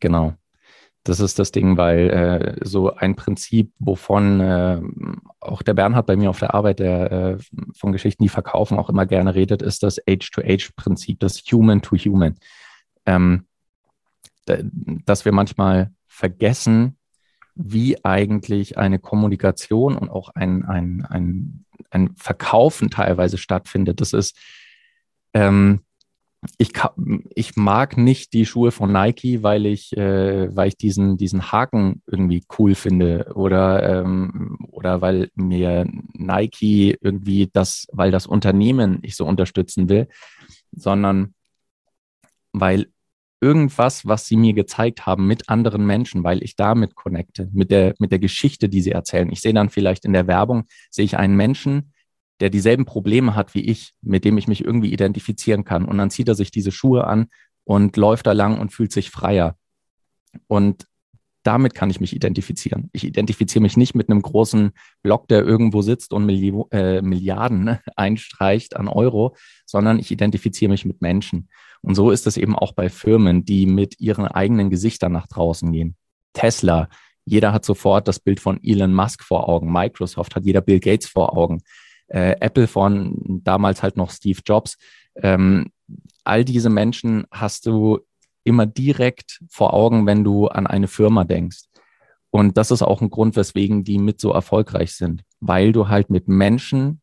Genau. 0.00 0.34
Das 1.06 1.20
ist 1.20 1.38
das 1.38 1.52
Ding, 1.52 1.76
weil 1.76 2.10
äh, 2.10 2.56
so 2.64 2.94
ein 2.94 3.14
Prinzip, 3.14 3.72
wovon 3.78 4.40
äh, 4.40 4.80
auch 5.38 5.62
der 5.62 5.74
Bernhard 5.74 6.06
bei 6.06 6.16
mir 6.16 6.30
auf 6.30 6.38
der 6.38 6.54
Arbeit, 6.54 6.78
der 6.78 7.12
äh, 7.12 7.38
von 7.76 7.92
Geschichten, 7.92 8.22
die 8.22 8.30
verkaufen, 8.30 8.78
auch 8.78 8.88
immer 8.88 9.04
gerne 9.04 9.34
redet, 9.34 9.60
ist 9.60 9.82
das 9.82 9.98
Age-to-Age-Prinzip, 10.08 11.20
das 11.20 11.42
Human-to-Human. 11.50 12.36
Ähm, 13.04 13.44
dass 14.46 15.24
wir 15.24 15.32
manchmal 15.32 15.90
vergessen, 16.14 16.96
wie 17.56 18.04
eigentlich 18.04 18.78
eine 18.78 18.98
Kommunikation 18.98 19.96
und 19.96 20.08
auch 20.08 20.30
ein, 20.30 20.64
ein, 20.64 21.04
ein, 21.08 21.64
ein 21.90 22.14
Verkaufen 22.16 22.90
teilweise 22.90 23.36
stattfindet. 23.36 24.00
Das 24.00 24.12
ist, 24.12 24.36
ähm, 25.34 25.80
ich, 26.58 26.72
ich 27.34 27.56
mag 27.56 27.96
nicht 27.96 28.32
die 28.32 28.46
Schuhe 28.46 28.70
von 28.70 28.92
Nike, 28.92 29.42
weil 29.42 29.66
ich, 29.66 29.96
äh, 29.96 30.54
weil 30.54 30.68
ich 30.68 30.76
diesen, 30.76 31.16
diesen 31.16 31.50
Haken 31.52 32.02
irgendwie 32.06 32.44
cool 32.58 32.74
finde 32.74 33.32
oder, 33.34 34.02
ähm, 34.02 34.58
oder 34.70 35.00
weil 35.00 35.30
mir 35.34 35.86
Nike 36.12 36.96
irgendwie 37.00 37.48
das, 37.52 37.86
weil 37.92 38.10
das 38.10 38.26
Unternehmen 38.26 38.98
ich 39.02 39.16
so 39.16 39.26
unterstützen 39.26 39.88
will, 39.88 40.08
sondern 40.72 41.34
weil 42.52 42.88
irgendwas, 43.44 44.06
was 44.06 44.26
sie 44.26 44.36
mir 44.36 44.54
gezeigt 44.54 45.04
haben 45.04 45.26
mit 45.26 45.50
anderen 45.50 45.84
Menschen, 45.84 46.24
weil 46.24 46.42
ich 46.42 46.56
damit 46.56 46.94
connecte, 46.94 47.50
mit 47.52 47.70
der, 47.70 47.94
mit 47.98 48.10
der 48.10 48.18
Geschichte, 48.18 48.70
die 48.70 48.80
sie 48.80 48.92
erzählen. 48.92 49.30
Ich 49.30 49.42
sehe 49.42 49.52
dann 49.52 49.68
vielleicht 49.68 50.06
in 50.06 50.14
der 50.14 50.26
Werbung, 50.26 50.64
sehe 50.90 51.04
ich 51.04 51.18
einen 51.18 51.36
Menschen, 51.36 51.92
der 52.40 52.48
dieselben 52.48 52.86
Probleme 52.86 53.36
hat 53.36 53.54
wie 53.54 53.60
ich, 53.60 53.92
mit 54.00 54.24
dem 54.24 54.38
ich 54.38 54.48
mich 54.48 54.64
irgendwie 54.64 54.92
identifizieren 54.94 55.64
kann. 55.64 55.84
Und 55.84 55.98
dann 55.98 56.08
zieht 56.08 56.28
er 56.28 56.34
sich 56.34 56.50
diese 56.50 56.72
Schuhe 56.72 57.06
an 57.06 57.26
und 57.64 57.98
läuft 57.98 58.26
da 58.26 58.32
lang 58.32 58.58
und 58.58 58.72
fühlt 58.72 58.92
sich 58.92 59.10
freier. 59.10 59.56
Und 60.46 60.86
damit 61.44 61.74
kann 61.74 61.90
ich 61.90 62.00
mich 62.00 62.14
identifizieren. 62.14 62.88
Ich 62.92 63.04
identifiziere 63.04 63.62
mich 63.62 63.76
nicht 63.76 63.94
mit 63.94 64.08
einem 64.08 64.22
großen 64.22 64.72
Block, 65.02 65.28
der 65.28 65.44
irgendwo 65.44 65.82
sitzt 65.82 66.12
und 66.12 66.26
Milli 66.26 66.52
äh, 66.72 67.02
Milliarden 67.02 67.64
ne, 67.64 67.80
einstreicht 67.96 68.76
an 68.76 68.88
Euro, 68.88 69.36
sondern 69.66 69.98
ich 69.98 70.10
identifiziere 70.10 70.70
mich 70.70 70.84
mit 70.84 71.02
Menschen. 71.02 71.48
Und 71.82 71.94
so 71.94 72.10
ist 72.10 72.26
es 72.26 72.38
eben 72.38 72.56
auch 72.56 72.72
bei 72.72 72.88
Firmen, 72.88 73.44
die 73.44 73.66
mit 73.66 74.00
ihren 74.00 74.26
eigenen 74.26 74.70
Gesichtern 74.70 75.12
nach 75.12 75.28
draußen 75.28 75.70
gehen. 75.70 75.96
Tesla, 76.32 76.88
jeder 77.26 77.52
hat 77.52 77.64
sofort 77.64 78.08
das 78.08 78.18
Bild 78.18 78.40
von 78.40 78.58
Elon 78.62 78.94
Musk 78.94 79.22
vor 79.22 79.48
Augen. 79.48 79.70
Microsoft 79.70 80.34
hat 80.34 80.44
jeder 80.46 80.62
Bill 80.62 80.80
Gates 80.80 81.06
vor 81.06 81.36
Augen. 81.36 81.62
Äh, 82.08 82.36
Apple 82.40 82.66
von 82.66 83.40
damals 83.44 83.82
halt 83.82 83.98
noch 83.98 84.10
Steve 84.10 84.40
Jobs. 84.46 84.78
Ähm, 85.16 85.70
all 86.24 86.44
diese 86.44 86.70
Menschen 86.70 87.26
hast 87.30 87.66
du 87.66 88.00
immer 88.44 88.66
direkt 88.66 89.40
vor 89.48 89.74
Augen, 89.74 90.06
wenn 90.06 90.24
du 90.24 90.48
an 90.48 90.66
eine 90.66 90.88
Firma 90.88 91.24
denkst. 91.24 91.64
Und 92.30 92.56
das 92.56 92.70
ist 92.70 92.82
auch 92.82 93.00
ein 93.00 93.10
Grund, 93.10 93.36
weswegen 93.36 93.84
die 93.84 93.98
mit 93.98 94.20
so 94.20 94.32
erfolgreich 94.32 94.94
sind, 94.94 95.22
weil 95.40 95.72
du 95.72 95.88
halt 95.88 96.10
mit 96.10 96.28
Menschen 96.28 97.00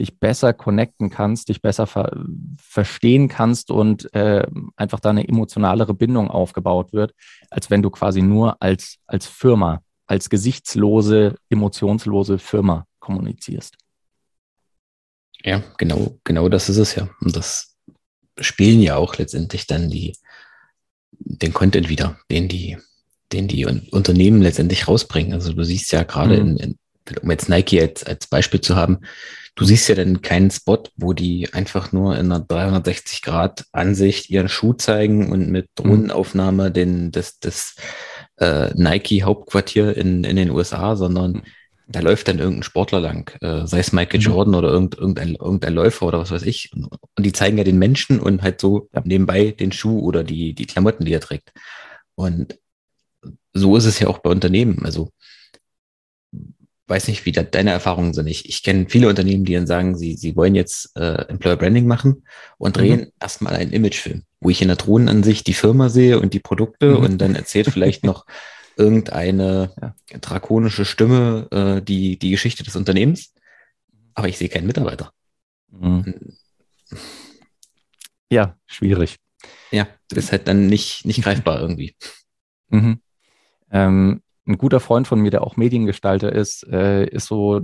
dich 0.00 0.18
besser 0.18 0.52
connecten 0.52 1.10
kannst, 1.10 1.48
dich 1.48 1.62
besser 1.62 1.86
ver 1.86 2.24
verstehen 2.58 3.28
kannst 3.28 3.70
und 3.70 4.12
äh, 4.14 4.44
einfach 4.76 4.98
da 4.98 5.10
eine 5.10 5.28
emotionalere 5.28 5.94
Bindung 5.94 6.30
aufgebaut 6.30 6.92
wird, 6.92 7.14
als 7.50 7.70
wenn 7.70 7.82
du 7.82 7.90
quasi 7.90 8.22
nur 8.22 8.60
als, 8.60 8.98
als 9.06 9.26
Firma, 9.26 9.82
als 10.06 10.28
gesichtslose, 10.30 11.36
emotionslose 11.48 12.38
Firma 12.38 12.86
kommunizierst. 12.98 13.76
Ja, 15.44 15.62
genau, 15.76 16.18
genau 16.24 16.48
das 16.48 16.68
ist 16.68 16.78
es 16.78 16.94
ja. 16.94 17.08
Und 17.20 17.36
das 17.36 17.76
spielen 18.40 18.80
ja 18.80 18.96
auch 18.96 19.16
letztendlich 19.16 19.66
dann 19.66 19.90
die, 19.90 20.16
den 21.24 21.52
Content 21.52 21.88
wieder, 21.88 22.18
den 22.30 22.48
die, 22.48 22.76
den 23.32 23.48
die 23.48 23.66
Unternehmen 23.66 24.42
letztendlich 24.42 24.88
rausbringen. 24.88 25.32
Also 25.32 25.52
du 25.52 25.64
siehst 25.64 25.92
ja 25.92 26.02
gerade 26.02 26.42
mhm. 26.42 26.56
in, 26.56 26.56
in, 26.58 26.76
um 27.22 27.30
jetzt 27.30 27.48
Nike 27.48 27.80
als, 27.80 28.04
als 28.04 28.26
Beispiel 28.26 28.60
zu 28.60 28.76
haben, 28.76 29.00
du 29.54 29.64
siehst 29.64 29.88
ja 29.88 29.94
dann 29.94 30.22
keinen 30.22 30.50
Spot, 30.50 30.82
wo 30.96 31.12
die 31.12 31.52
einfach 31.52 31.92
nur 31.92 32.16
in 32.16 32.32
einer 32.32 32.40
360 32.40 33.22
Grad 33.22 33.64
Ansicht 33.72 34.30
ihren 34.30 34.48
Schuh 34.48 34.72
zeigen 34.72 35.30
und 35.30 35.50
mit 35.50 35.66
mhm. 35.78 35.82
Drohnenaufnahme 35.82 36.70
den, 36.70 37.10
das, 37.10 37.38
das 37.38 37.76
äh, 38.38 38.70
Nike 38.74 39.22
Hauptquartier 39.22 39.96
in, 39.96 40.24
in 40.24 40.36
den 40.36 40.50
USA, 40.50 40.96
sondern 40.96 41.32
mhm. 41.32 41.42
Da 41.92 42.00
läuft 42.00 42.28
dann 42.28 42.38
irgendein 42.38 42.62
Sportler 42.62 43.00
lang, 43.00 43.30
äh, 43.40 43.66
sei 43.66 43.78
es 43.78 43.92
Michael 43.92 44.20
mhm. 44.20 44.24
Jordan 44.24 44.54
oder 44.54 44.70
irgend, 44.70 44.96
irgendein, 44.96 45.34
irgendein 45.34 45.74
Läufer 45.74 46.06
oder 46.06 46.18
was 46.18 46.30
weiß 46.30 46.42
ich. 46.42 46.72
Und, 46.72 46.86
und 46.86 47.26
die 47.26 47.32
zeigen 47.32 47.58
ja 47.58 47.64
den 47.64 47.78
Menschen 47.78 48.20
und 48.20 48.42
halt 48.42 48.60
so 48.60 48.88
ja. 48.94 49.02
nebenbei 49.04 49.52
den 49.52 49.72
Schuh 49.72 50.00
oder 50.00 50.24
die, 50.24 50.54
die 50.54 50.66
Klamotten, 50.66 51.04
die 51.04 51.12
er 51.12 51.20
trägt. 51.20 51.52
Und 52.14 52.58
so 53.52 53.76
ist 53.76 53.86
es 53.86 53.98
ja 53.98 54.08
auch 54.08 54.18
bei 54.18 54.30
Unternehmen. 54.30 54.84
Also 54.84 55.10
weiß 56.92 57.08
nicht, 57.08 57.24
wie 57.24 57.32
da 57.32 57.42
deine 57.42 57.70
Erfahrungen 57.70 58.12
sind. 58.12 58.26
Ich, 58.26 58.48
ich 58.48 58.62
kenne 58.62 58.86
viele 58.88 59.08
Unternehmen, 59.08 59.44
die 59.44 59.54
dann 59.54 59.66
sagen, 59.66 59.96
sie, 59.96 60.14
sie 60.14 60.36
wollen 60.36 60.54
jetzt 60.54 60.94
äh, 60.96 61.26
Employer 61.28 61.56
Branding 61.56 61.86
machen 61.86 62.24
und 62.58 62.76
drehen 62.76 63.00
mhm. 63.00 63.12
erstmal 63.20 63.54
einen 63.54 63.72
Imagefilm, 63.72 64.24
wo 64.40 64.50
ich 64.50 64.60
in 64.60 64.68
der 64.68 64.76
Drohnenansicht 64.76 65.46
die 65.46 65.54
Firma 65.54 65.88
sehe 65.88 66.20
und 66.20 66.34
die 66.34 66.40
Produkte 66.40 66.90
mhm. 66.90 66.96
und 66.96 67.18
dann 67.18 67.34
erzählt 67.34 67.68
vielleicht 67.68 68.04
noch 68.04 68.26
irgendeine 68.76 69.72
ja. 69.80 70.18
drakonische 70.18 70.84
Stimme 70.84 71.48
äh, 71.50 71.82
die, 71.82 72.18
die 72.18 72.30
Geschichte 72.30 72.62
des 72.62 72.76
Unternehmens, 72.76 73.34
aber 74.14 74.28
ich 74.28 74.38
sehe 74.38 74.48
keinen 74.48 74.66
Mitarbeiter. 74.66 75.12
Mhm. 75.70 76.36
Ja, 78.30 78.56
schwierig. 78.66 79.16
Ja, 79.70 79.88
das 80.08 80.24
ist 80.24 80.32
halt 80.32 80.48
dann 80.48 80.66
nicht, 80.66 81.04
nicht 81.04 81.22
greifbar 81.24 81.60
irgendwie. 81.60 81.96
Mhm. 82.68 83.00
Ähm, 83.70 84.22
ein 84.46 84.58
guter 84.58 84.80
Freund 84.80 85.06
von 85.06 85.20
mir, 85.20 85.30
der 85.30 85.42
auch 85.42 85.56
Mediengestalter 85.56 86.32
ist, 86.32 86.66
äh, 86.68 87.06
ist 87.06 87.26
so, 87.26 87.60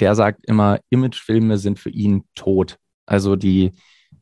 der 0.00 0.14
sagt 0.14 0.46
immer, 0.46 0.80
Imagefilme 0.90 1.58
sind 1.58 1.78
für 1.78 1.90
ihn 1.90 2.24
tot. 2.34 2.78
Also 3.06 3.36
die, 3.36 3.72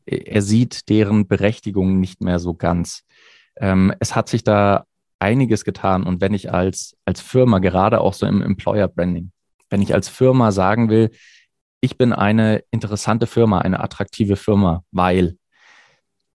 er 0.05 0.41
sieht 0.41 0.89
deren 0.89 1.27
Berechtigung 1.27 1.99
nicht 1.99 2.21
mehr 2.21 2.39
so 2.39 2.53
ganz. 2.53 3.03
Ähm, 3.57 3.93
es 3.99 4.15
hat 4.15 4.29
sich 4.29 4.43
da 4.43 4.85
einiges 5.19 5.63
getan. 5.63 6.03
Und 6.03 6.21
wenn 6.21 6.33
ich 6.33 6.51
als, 6.53 6.95
als 7.05 7.21
Firma, 7.21 7.59
gerade 7.59 8.01
auch 8.01 8.13
so 8.13 8.25
im 8.25 8.41
Employer 8.41 8.87
Branding, 8.87 9.31
wenn 9.69 9.81
ich 9.81 9.93
als 9.93 10.09
Firma 10.09 10.51
sagen 10.51 10.89
will, 10.89 11.11
ich 11.81 11.97
bin 11.97 12.13
eine 12.13 12.63
interessante 12.71 13.27
Firma, 13.27 13.59
eine 13.59 13.79
attraktive 13.79 14.35
Firma, 14.35 14.83
weil 14.91 15.37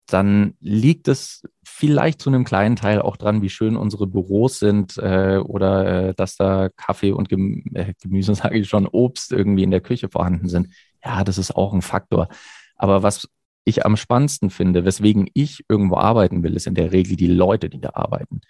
dann 0.07 0.55
liegt 0.61 1.09
es 1.09 1.42
vielleicht 1.64 2.21
zu 2.21 2.29
einem 2.29 2.45
kleinen 2.45 2.77
Teil 2.77 3.01
auch 3.01 3.16
dran, 3.16 3.40
wie 3.40 3.49
schön 3.49 3.77
unsere 3.77 4.07
Büros 4.07 4.59
sind 4.59 4.99
äh, 4.99 5.38
oder 5.38 6.09
äh, 6.09 6.14
dass 6.14 6.37
da 6.37 6.68
Kaffee 6.77 7.12
und 7.12 7.29
Gem 7.29 7.64
äh, 7.75 7.95
Gemüse, 8.01 8.35
sage 8.35 8.59
ich 8.59 8.68
schon, 8.68 8.87
Obst 8.87 9.33
irgendwie 9.33 9.62
in 9.62 9.71
der 9.71 9.81
Küche 9.81 10.09
vorhanden 10.09 10.49
sind. 10.49 10.68
Ja, 11.05 11.25
das 11.25 11.38
ist 11.38 11.57
auch 11.57 11.73
ein 11.73 11.83
Faktor. 11.83 12.29
Aber 12.77 13.03
was 13.03 13.29
ich 13.64 13.87
am 13.87 13.97
spannendsten 13.97 14.51
finde, 14.51 14.85
weswegen 14.85 15.29
ich 15.35 15.64
irgendwo 15.68 15.97
arbeiten 15.97 16.42
will, 16.42 16.57
ist 16.57 16.66
in 16.66 16.75
der 16.75 16.92
Regel 16.92 17.16
die 17.16 17.29
Leute, 17.29 17.68
die 17.68 17.81
da 17.81 17.90
arbeiten. 17.95 18.40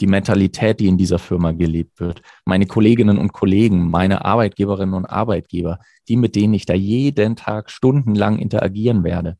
Die 0.00 0.06
Mentalität, 0.06 0.80
die 0.80 0.86
in 0.86 0.96
dieser 0.96 1.18
Firma 1.18 1.52
gelebt 1.52 2.00
wird. 2.00 2.22
Meine 2.44 2.66
Kolleginnen 2.66 3.18
und 3.18 3.32
Kollegen, 3.32 3.90
meine 3.90 4.24
Arbeitgeberinnen 4.24 4.94
und 4.94 5.06
Arbeitgeber, 5.06 5.80
die, 6.08 6.16
mit 6.16 6.36
denen 6.36 6.54
ich 6.54 6.66
da 6.66 6.74
jeden 6.74 7.36
Tag 7.36 7.70
stundenlang 7.70 8.38
interagieren 8.38 9.02
werde 9.04 9.36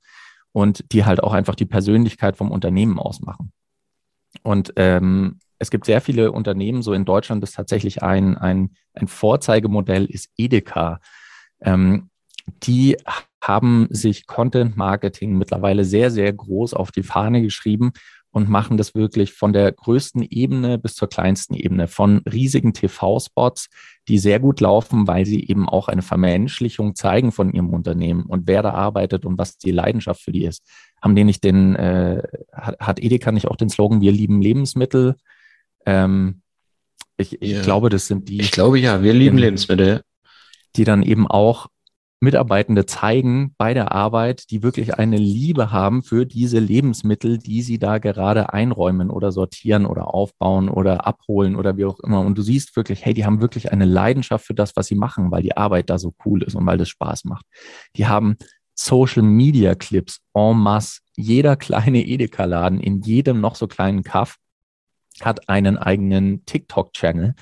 und 0.53 0.92
die 0.92 1.05
halt 1.05 1.23
auch 1.23 1.33
einfach 1.33 1.55
die 1.55 1.66
Persönlichkeit 1.66 2.37
vom 2.37 2.51
Unternehmen 2.51 2.99
ausmachen. 2.99 3.53
Und 4.42 4.73
ähm, 4.77 5.38
es 5.59 5.71
gibt 5.71 5.87
sehr 5.87 6.01
viele 6.01 6.33
Unternehmen, 6.33 6.83
so 6.83 6.92
in 6.92 7.05
Deutschland 7.05 7.42
ist 7.42 7.55
tatsächlich 7.55 8.03
ein, 8.03 8.37
ein, 8.37 8.71
ein 8.94 9.09
Vorzeigemodell, 9.09 10.05
ist 10.05 10.31
Edeka. 10.37 11.01
Ähm, 11.61 12.11
die 12.62 12.97
haben 13.42 13.88
sich 13.90 14.27
Content 14.27 14.77
Marketing 14.77 15.37
mittlerweile 15.37 15.85
sehr, 15.85 16.11
sehr 16.11 16.33
groß 16.33 16.75
auf 16.75 16.90
die 16.90 17.03
Fahne 17.03 17.42
geschrieben 17.42 17.92
und 18.30 18.48
machen 18.48 18.76
das 18.76 18.94
wirklich 18.94 19.32
von 19.32 19.52
der 19.52 19.72
größten 19.72 20.22
Ebene 20.22 20.78
bis 20.78 20.94
zur 20.94 21.08
kleinsten 21.08 21.54
Ebene, 21.54 21.88
von 21.88 22.22
riesigen 22.30 22.72
TV-Spots, 22.72 23.68
die 24.06 24.18
sehr 24.18 24.38
gut 24.38 24.60
laufen, 24.60 25.06
weil 25.06 25.24
sie 25.24 25.46
eben 25.46 25.68
auch 25.68 25.88
eine 25.88 26.02
Vermenschlichung 26.02 26.94
zeigen 26.94 27.32
von 27.32 27.52
ihrem 27.52 27.70
Unternehmen 27.70 28.24
und 28.24 28.46
wer 28.46 28.62
da 28.62 28.72
arbeitet 28.72 29.24
und 29.24 29.38
was 29.38 29.58
die 29.58 29.70
Leidenschaft 29.70 30.20
für 30.20 30.32
die 30.32 30.44
ist. 30.44 30.62
Haben 31.00 31.16
die 31.16 31.24
nicht 31.24 31.44
den, 31.44 31.76
äh, 31.76 32.22
hat 32.52 33.00
Edeka 33.00 33.32
nicht 33.32 33.48
auch 33.48 33.56
den 33.56 33.70
Slogan, 33.70 34.00
wir 34.00 34.12
lieben 34.12 34.42
Lebensmittel? 34.42 35.16
Ähm, 35.86 36.42
ich, 37.16 37.42
ich 37.42 37.50
ja. 37.50 37.62
glaube, 37.62 37.88
das 37.88 38.06
sind 38.06 38.28
die. 38.28 38.40
Ich 38.40 38.52
glaube 38.52 38.78
ja, 38.78 39.02
wir 39.02 39.12
lieben 39.12 39.38
Lebensmittel. 39.38 40.02
Die 40.76 40.84
dann 40.84 41.02
eben 41.02 41.26
auch 41.26 41.68
Mitarbeitende 42.20 42.85
zeigen 42.85 43.54
bei 43.59 43.74
der 43.74 43.92
Arbeit, 43.92 44.50
die 44.50 44.62
wirklich 44.62 44.94
eine 44.94 45.16
Liebe 45.16 45.70
haben 45.70 46.02
für 46.02 46.26
diese 46.26 46.59
Lebensmittel, 46.59 47.38
die 47.38 47.62
sie 47.62 47.78
da 47.78 47.98
gerade 47.98 48.52
einräumen 48.52 49.11
oder 49.11 49.31
sortieren 49.31 49.87
oder 49.87 50.12
aufbauen 50.12 50.68
oder 50.68 51.07
abholen 51.07 51.54
oder 51.54 51.76
wie 51.76 51.85
auch 51.85 52.00
immer. 52.00 52.20
Und 52.20 52.37
du 52.37 52.42
siehst 52.42 52.74
wirklich, 52.74 53.04
hey, 53.04 53.14
die 53.14 53.24
haben 53.24 53.40
wirklich 53.40 53.70
eine 53.70 53.85
Leidenschaft 53.85 54.46
für 54.46 54.54
das, 54.54 54.74
was 54.74 54.88
sie 54.88 54.96
machen, 54.96 55.31
weil 55.31 55.42
die 55.42 55.57
Arbeit 55.57 55.90
da 55.90 55.98
so 55.98 56.12
cool 56.24 56.42
ist 56.42 56.57
und 56.57 56.66
weil 56.66 56.78
das 56.78 56.88
Spaß 56.88 57.24
macht. 57.24 57.46
Die 57.96 58.07
haben 58.07 58.37
Social 58.74 59.22
Media 59.22 59.74
Clips 59.74 60.20
en 60.35 60.57
masse. 60.57 61.00
Jeder 61.16 61.57
kleine 61.57 62.04
Edeka-Laden 62.04 62.81
in 62.81 63.00
jedem 63.02 63.40
noch 63.40 63.54
so 63.54 63.66
kleinen 63.66 64.02
Kaff 64.02 64.37
hat 65.20 65.48
einen 65.48 65.78
eigenen 65.78 66.44
TikTok-Channel. 66.46 67.35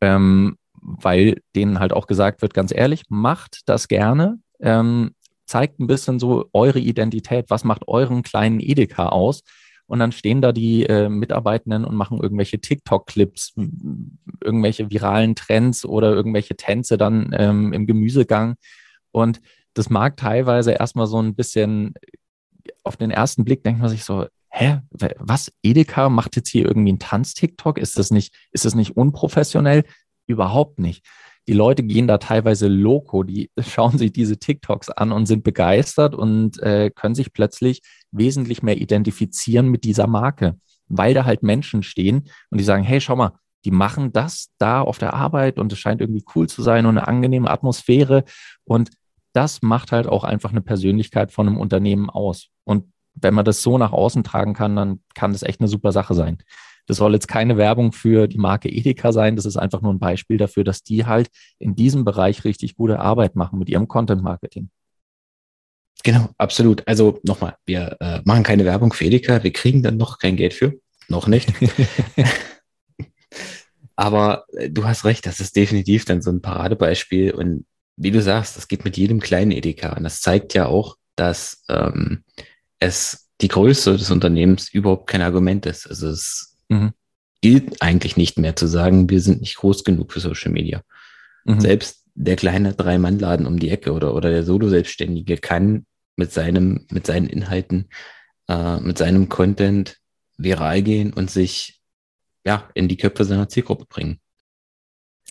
Ähm, 0.00 0.56
weil 0.84 1.40
denen 1.56 1.80
halt 1.80 1.92
auch 1.92 2.06
gesagt 2.06 2.42
wird, 2.42 2.54
ganz 2.54 2.72
ehrlich, 2.72 3.04
macht 3.08 3.62
das 3.66 3.88
gerne, 3.88 4.38
ähm, 4.60 5.12
zeigt 5.46 5.80
ein 5.80 5.86
bisschen 5.86 6.18
so 6.18 6.48
eure 6.52 6.78
Identität, 6.78 7.46
was 7.48 7.64
macht 7.64 7.88
euren 7.88 8.22
kleinen 8.22 8.60
Edeka 8.60 9.08
aus. 9.08 9.42
Und 9.86 9.98
dann 9.98 10.12
stehen 10.12 10.40
da 10.40 10.52
die 10.52 10.84
äh, 10.86 11.10
Mitarbeitenden 11.10 11.84
und 11.84 11.94
machen 11.94 12.18
irgendwelche 12.18 12.58
TikTok-Clips, 12.58 13.54
irgendwelche 14.42 14.90
viralen 14.90 15.34
Trends 15.34 15.84
oder 15.84 16.12
irgendwelche 16.12 16.56
Tänze 16.56 16.96
dann 16.96 17.34
ähm, 17.36 17.72
im 17.74 17.86
Gemüsegang. 17.86 18.54
Und 19.10 19.40
das 19.74 19.90
mag 19.90 20.16
teilweise 20.16 20.72
erstmal 20.72 21.06
so 21.06 21.20
ein 21.20 21.34
bisschen 21.34 21.94
auf 22.82 22.96
den 22.96 23.10
ersten 23.10 23.44
Blick 23.44 23.62
denkt 23.62 23.80
man 23.80 23.90
sich 23.90 24.04
so, 24.04 24.26
hä, 24.50 24.80
was? 25.18 25.52
Edeka 25.62 26.08
macht 26.08 26.36
jetzt 26.36 26.48
hier 26.48 26.64
irgendwie 26.64 26.90
einen 26.90 26.98
Tanz-TikTok? 26.98 27.78
Ist 27.78 27.98
das 27.98 28.10
nicht, 28.10 28.34
ist 28.52 28.64
das 28.64 28.74
nicht 28.74 28.96
unprofessionell? 28.96 29.84
Überhaupt 30.26 30.78
nicht. 30.78 31.04
Die 31.46 31.52
Leute 31.52 31.82
gehen 31.82 32.08
da 32.08 32.18
teilweise 32.18 32.68
loco, 32.68 33.22
die 33.22 33.50
schauen 33.60 33.98
sich 33.98 34.12
diese 34.12 34.38
TikToks 34.38 34.90
an 34.90 35.12
und 35.12 35.26
sind 35.26 35.44
begeistert 35.44 36.14
und 36.14 36.60
äh, 36.62 36.90
können 36.90 37.14
sich 37.14 37.32
plötzlich 37.32 37.82
wesentlich 38.10 38.62
mehr 38.62 38.76
identifizieren 38.78 39.68
mit 39.68 39.84
dieser 39.84 40.06
Marke, 40.06 40.58
weil 40.88 41.14
da 41.14 41.24
halt 41.24 41.42
Menschen 41.42 41.82
stehen 41.82 42.28
und 42.50 42.58
die 42.58 42.64
sagen, 42.64 42.84
hey, 42.84 43.00
schau 43.00 43.16
mal, 43.16 43.32
die 43.64 43.70
machen 43.70 44.12
das 44.12 44.50
da 44.58 44.80
auf 44.82 44.98
der 44.98 45.14
Arbeit 45.14 45.58
und 45.58 45.72
es 45.72 45.78
scheint 45.78 46.00
irgendwie 46.00 46.24
cool 46.34 46.48
zu 46.48 46.62
sein 46.62 46.86
und 46.86 46.98
eine 46.98 47.08
angenehme 47.08 47.50
Atmosphäre 47.50 48.24
und 48.64 48.90
das 49.34 49.62
macht 49.62 49.92
halt 49.92 50.06
auch 50.06 50.24
einfach 50.24 50.50
eine 50.50 50.60
Persönlichkeit 50.60 51.32
von 51.32 51.48
einem 51.48 51.58
Unternehmen 51.58 52.08
aus. 52.08 52.48
Und 52.62 52.86
wenn 53.14 53.34
man 53.34 53.44
das 53.44 53.62
so 53.62 53.78
nach 53.78 53.92
außen 53.92 54.22
tragen 54.22 54.54
kann, 54.54 54.76
dann 54.76 55.00
kann 55.14 55.32
das 55.32 55.42
echt 55.42 55.60
eine 55.60 55.68
super 55.68 55.92
Sache 55.92 56.14
sein. 56.14 56.38
Das 56.86 56.98
soll 56.98 57.14
jetzt 57.14 57.28
keine 57.28 57.56
Werbung 57.56 57.92
für 57.92 58.26
die 58.26 58.38
Marke 58.38 58.68
Edeka 58.68 59.12
sein. 59.12 59.36
Das 59.36 59.46
ist 59.46 59.56
einfach 59.56 59.80
nur 59.80 59.92
ein 59.92 59.98
Beispiel 59.98 60.36
dafür, 60.36 60.64
dass 60.64 60.82
die 60.82 61.06
halt 61.06 61.28
in 61.58 61.74
diesem 61.74 62.04
Bereich 62.04 62.44
richtig 62.44 62.76
gute 62.76 62.98
Arbeit 62.98 63.36
machen 63.36 63.58
mit 63.58 63.68
ihrem 63.68 63.88
Content 63.88 64.22
Marketing. 64.22 64.70
Genau, 66.02 66.28
absolut. 66.36 66.86
Also 66.86 67.20
nochmal, 67.22 67.56
wir 67.64 67.96
äh, 68.00 68.20
machen 68.24 68.42
keine 68.42 68.64
Werbung 68.64 68.92
für 68.92 69.06
Edeka. 69.06 69.42
Wir 69.42 69.52
kriegen 69.52 69.82
dann 69.82 69.96
noch 69.96 70.18
kein 70.18 70.36
Geld 70.36 70.52
für. 70.52 70.74
Noch 71.08 71.26
nicht. 71.26 71.52
Aber 73.96 74.44
äh, 74.52 74.70
du 74.70 74.84
hast 74.84 75.04
recht, 75.04 75.24
das 75.26 75.40
ist 75.40 75.56
definitiv 75.56 76.04
dann 76.04 76.20
so 76.20 76.30
ein 76.30 76.42
Paradebeispiel. 76.42 77.32
Und 77.32 77.64
wie 77.96 78.10
du 78.10 78.20
sagst, 78.20 78.56
das 78.56 78.68
geht 78.68 78.84
mit 78.84 78.96
jedem 78.96 79.20
kleinen 79.20 79.52
Edeka. 79.52 79.96
Und 79.96 80.04
das 80.04 80.20
zeigt 80.20 80.52
ja 80.52 80.66
auch, 80.66 80.96
dass 81.16 81.62
ähm, 81.68 82.24
es 82.80 83.30
die 83.40 83.48
Größe 83.48 83.96
des 83.96 84.10
Unternehmens 84.10 84.68
überhaupt 84.68 85.08
kein 85.08 85.22
Argument 85.22 85.64
ist. 85.66 85.86
Also 85.86 86.08
es 86.08 86.53
mhm. 86.68 86.92
gilt 87.40 87.82
eigentlich 87.82 88.16
nicht 88.16 88.38
mehr 88.38 88.56
zu 88.56 88.66
sagen, 88.66 89.10
wir 89.10 89.20
sind 89.20 89.40
nicht 89.40 89.56
groß 89.56 89.84
genug 89.84 90.12
für 90.12 90.20
Social 90.20 90.52
Media. 90.52 90.82
Mhm. 91.44 91.60
Selbst 91.60 92.04
der 92.14 92.36
kleine 92.36 92.74
Drei-Mann-Laden 92.74 93.46
um 93.46 93.58
die 93.58 93.70
Ecke 93.70 93.92
oder, 93.92 94.14
oder 94.14 94.30
der 94.30 94.44
Solo-Selbstständige 94.44 95.36
kann 95.36 95.86
mit 96.16 96.32
seinem, 96.32 96.86
mit 96.90 97.06
seinen 97.06 97.26
Inhalten, 97.26 97.88
äh, 98.48 98.78
mit 98.80 98.98
seinem 98.98 99.28
Content 99.28 99.98
viral 100.36 100.82
gehen 100.82 101.12
und 101.12 101.30
sich 101.30 101.80
ja 102.44 102.68
in 102.74 102.88
die 102.88 102.96
Köpfe 102.96 103.24
seiner 103.24 103.48
Zielgruppe 103.48 103.86
bringen. 103.86 104.20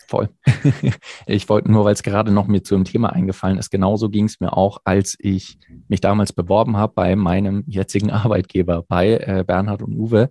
Voll. 0.07 0.29
ich 1.25 1.47
wollte 1.49 1.71
nur, 1.71 1.85
weil 1.85 1.93
es 1.93 2.03
gerade 2.03 2.31
noch 2.31 2.47
mir 2.47 2.63
zu 2.63 2.75
einem 2.75 2.83
Thema 2.83 3.13
eingefallen 3.13 3.57
ist, 3.57 3.69
genauso 3.69 4.09
ging 4.09 4.25
es 4.25 4.39
mir 4.39 4.55
auch, 4.55 4.79
als 4.83 5.15
ich 5.19 5.57
mich 5.87 6.01
damals 6.01 6.33
beworben 6.33 6.77
habe 6.77 6.93
bei 6.93 7.15
meinem 7.15 7.63
jetzigen 7.67 8.11
Arbeitgeber, 8.11 8.83
bei 8.83 9.13
äh, 9.17 9.43
Bernhard 9.45 9.81
und 9.81 9.93
Uwe. 9.95 10.29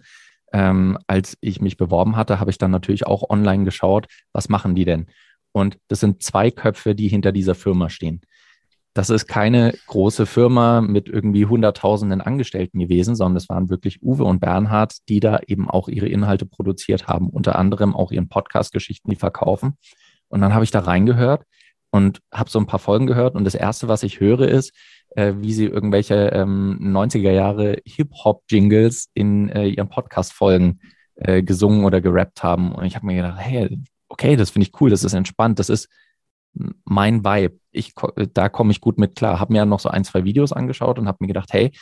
Ähm, 0.53 0.99
als 1.07 1.37
ich 1.41 1.61
mich 1.61 1.77
beworben 1.77 2.17
hatte, 2.17 2.41
habe 2.41 2.51
ich 2.51 2.59
dann 2.59 2.71
natürlich 2.71 3.07
auch 3.07 3.29
online 3.31 3.65
geschaut, 3.65 4.07
was 4.33 4.49
machen 4.49 4.75
die 4.75 4.85
denn? 4.85 5.07
Und 5.53 5.79
das 5.88 6.01
sind 6.01 6.23
zwei 6.23 6.51
Köpfe, 6.51 6.95
die 6.95 7.09
hinter 7.09 7.33
dieser 7.33 7.55
Firma 7.55 7.91
stehen. 7.91 8.23
Das 8.95 9.09
ist 9.09 9.27
keine 9.27 9.73
große 9.87 10.27
Firma 10.27 10.83
mit 10.83 11.09
irgendwie 11.09 11.47
hunderttausenden 11.47 12.21
Angestellten 12.21 12.79
gewesen, 12.79 13.17
sondern 13.17 13.37
es 13.37 13.49
waren 13.49 13.71
wirklich 13.71 14.03
Uwe 14.03 14.25
und 14.25 14.41
Bernhard, 14.41 14.97
die 15.09 15.21
da 15.21 15.41
eben 15.47 15.71
auch 15.71 15.88
ihre 15.88 16.09
Inhalte 16.09 16.45
produziert 16.45 17.09
haben, 17.09 17.31
unter 17.31 17.57
anderem 17.57 17.97
auch 17.97 18.12
ihren 18.12 18.29
Podcast-Geschichten, 18.29 19.09
die 19.09 19.17
verkaufen. 19.17 19.79
Und 20.29 20.43
dann 20.43 20.53
habe 20.53 20.65
ich 20.65 20.71
da 20.71 20.81
reingehört 20.81 21.45
und 21.91 22.21
habe 22.33 22.51
so 22.51 22.59
ein 22.59 22.67
paar 22.67 22.79
Folgen 22.79 23.07
gehört. 23.07 23.35
Und 23.35 23.45
das 23.45 23.55
Erste, 23.55 23.88
was 23.88 24.03
ich 24.03 24.21
höre, 24.21 24.49
ist, 24.49 24.75
äh, 25.14 25.35
wie 25.38 25.53
sie 25.53 25.66
irgendwelche 25.66 26.31
ähm, 26.33 26.79
90er 26.81 27.31
Jahre 27.31 27.79
Hip-Hop-Jingles 27.85 29.11
in 29.14 29.48
äh, 29.51 29.66
ihren 29.68 29.88
Podcast-Folgen 29.88 30.81
äh, 31.16 31.42
gesungen 31.42 31.85
oder 31.85 32.01
gerappt 32.01 32.42
haben. 32.42 32.72
Und 32.72 32.85
ich 32.85 32.96
habe 32.96 33.07
mir 33.07 33.16
gedacht, 33.16 33.38
hey, 33.38 33.79
okay, 34.09 34.37
das 34.37 34.51
finde 34.51 34.68
ich 34.68 34.81
cool, 34.81 34.90
das 34.90 35.05
ist 35.05 35.14
entspannt, 35.14 35.59
das 35.59 35.68
ist 35.68 35.88
mein 36.85 37.25
Vibe. 37.25 37.59
Ich, 37.70 37.94
da 38.35 38.48
komme 38.48 38.72
ich 38.72 38.81
gut 38.81 38.98
mit 38.98 39.16
klar. 39.16 39.40
Habe 39.40 39.53
mir 39.53 39.64
noch 39.64 39.81
so 39.81 39.88
ein, 39.88 40.05
zwei 40.05 40.25
Videos 40.25 40.53
angeschaut 40.53 40.98
und 40.98 41.09
habe 41.09 41.18
mir 41.20 41.29
gedacht, 41.29 41.53
hey, 41.53 41.72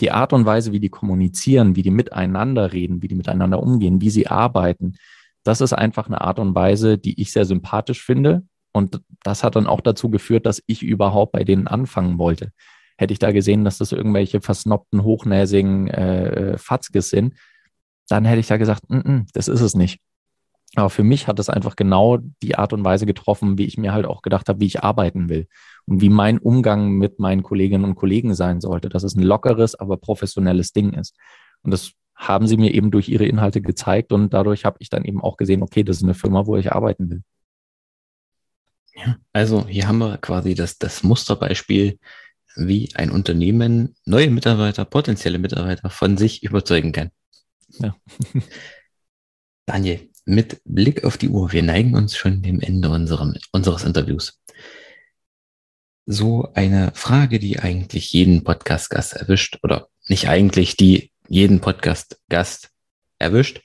die 0.00 0.10
Art 0.10 0.32
und 0.32 0.44
Weise, 0.44 0.72
wie 0.72 0.80
die 0.80 0.88
kommunizieren, 0.88 1.76
wie 1.76 1.82
die 1.82 1.90
miteinander 1.90 2.72
reden, 2.72 3.02
wie 3.02 3.08
die 3.08 3.14
miteinander 3.14 3.62
umgehen, 3.62 4.00
wie 4.00 4.10
sie 4.10 4.26
arbeiten, 4.26 4.96
das 5.44 5.60
ist 5.60 5.72
einfach 5.72 6.06
eine 6.06 6.20
Art 6.20 6.38
und 6.38 6.54
Weise, 6.54 6.98
die 6.98 7.20
ich 7.20 7.32
sehr 7.32 7.44
sympathisch 7.44 8.04
finde. 8.04 8.42
Und 8.72 9.02
das 9.22 9.44
hat 9.44 9.56
dann 9.56 9.66
auch 9.66 9.80
dazu 9.80 10.10
geführt, 10.10 10.46
dass 10.46 10.62
ich 10.66 10.82
überhaupt 10.82 11.32
bei 11.32 11.44
denen 11.44 11.66
anfangen 11.66 12.18
wollte. 12.18 12.52
Hätte 12.96 13.12
ich 13.12 13.18
da 13.18 13.32
gesehen, 13.32 13.64
dass 13.64 13.78
das 13.78 13.92
irgendwelche 13.92 14.40
versnobten, 14.40 15.02
hochnäsigen 15.02 15.88
äh, 15.88 16.58
Fatzkes 16.58 17.10
sind, 17.10 17.34
dann 18.08 18.24
hätte 18.24 18.40
ich 18.40 18.46
da 18.46 18.56
gesagt, 18.56 18.84
N 18.88 18.98
mm, 18.98 19.00
-n, 19.00 19.12
mm, 19.12 19.26
das 19.32 19.48
ist 19.48 19.60
es 19.60 19.74
nicht. 19.74 20.00
Aber 20.74 20.90
für 20.90 21.02
mich 21.02 21.28
hat 21.28 21.38
es 21.38 21.50
einfach 21.50 21.76
genau 21.76 22.18
die 22.42 22.56
Art 22.56 22.72
und 22.72 22.84
Weise 22.84 23.04
getroffen, 23.04 23.58
wie 23.58 23.64
ich 23.64 23.76
mir 23.76 23.92
halt 23.92 24.06
auch 24.06 24.22
gedacht 24.22 24.48
habe, 24.48 24.60
wie 24.60 24.66
ich 24.66 24.82
arbeiten 24.82 25.28
will 25.28 25.46
und 25.86 26.00
wie 26.00 26.08
mein 26.08 26.38
Umgang 26.38 26.92
mit 26.92 27.18
meinen 27.18 27.42
Kolleginnen 27.42 27.84
und 27.84 27.94
Kollegen 27.94 28.34
sein 28.34 28.60
sollte, 28.60 28.88
dass 28.88 29.02
es 29.02 29.14
ein 29.14 29.22
lockeres, 29.22 29.74
aber 29.74 29.98
professionelles 29.98 30.72
Ding 30.72 30.94
ist. 30.94 31.14
Und 31.62 31.72
das 31.72 31.92
haben 32.14 32.46
sie 32.46 32.56
mir 32.56 32.72
eben 32.72 32.90
durch 32.90 33.08
ihre 33.08 33.26
Inhalte 33.26 33.60
gezeigt 33.60 34.12
und 34.12 34.32
dadurch 34.32 34.64
habe 34.64 34.76
ich 34.80 34.88
dann 34.88 35.04
eben 35.04 35.20
auch 35.20 35.36
gesehen, 35.36 35.62
okay, 35.62 35.82
das 35.82 35.98
ist 35.98 36.04
eine 36.04 36.14
Firma, 36.14 36.46
wo 36.46 36.56
ich 36.56 36.72
arbeiten 36.72 37.10
will. 37.10 37.22
Ja, 38.94 39.16
also 39.32 39.66
hier 39.66 39.88
haben 39.88 39.98
wir 39.98 40.18
quasi 40.18 40.54
das, 40.54 40.78
das 40.78 41.02
Musterbeispiel, 41.02 41.98
wie 42.56 42.90
ein 42.94 43.10
Unternehmen 43.10 43.94
neue 44.04 44.30
Mitarbeiter, 44.30 44.84
potenzielle 44.84 45.38
Mitarbeiter 45.38 45.88
von 45.90 46.18
sich 46.18 46.42
überzeugen 46.42 46.92
kann. 46.92 47.10
Ja. 47.78 47.96
Daniel, 49.66 50.10
mit 50.24 50.60
Blick 50.64 51.04
auf 51.04 51.16
die 51.16 51.28
Uhr, 51.28 51.52
wir 51.52 51.62
neigen 51.62 51.94
uns 51.94 52.16
schon 52.16 52.42
dem 52.42 52.60
Ende 52.60 52.90
unserem, 52.90 53.34
unseres 53.52 53.84
Interviews. 53.84 54.38
So 56.04 56.50
eine 56.54 56.92
Frage, 56.94 57.38
die 57.38 57.60
eigentlich 57.60 58.12
jeden 58.12 58.44
Podcast-Gast 58.44 59.14
erwischt, 59.14 59.58
oder 59.62 59.88
nicht 60.08 60.28
eigentlich, 60.28 60.76
die 60.76 61.12
jeden 61.28 61.60
Podcast-Gast 61.60 62.70
erwischt. 63.18 63.62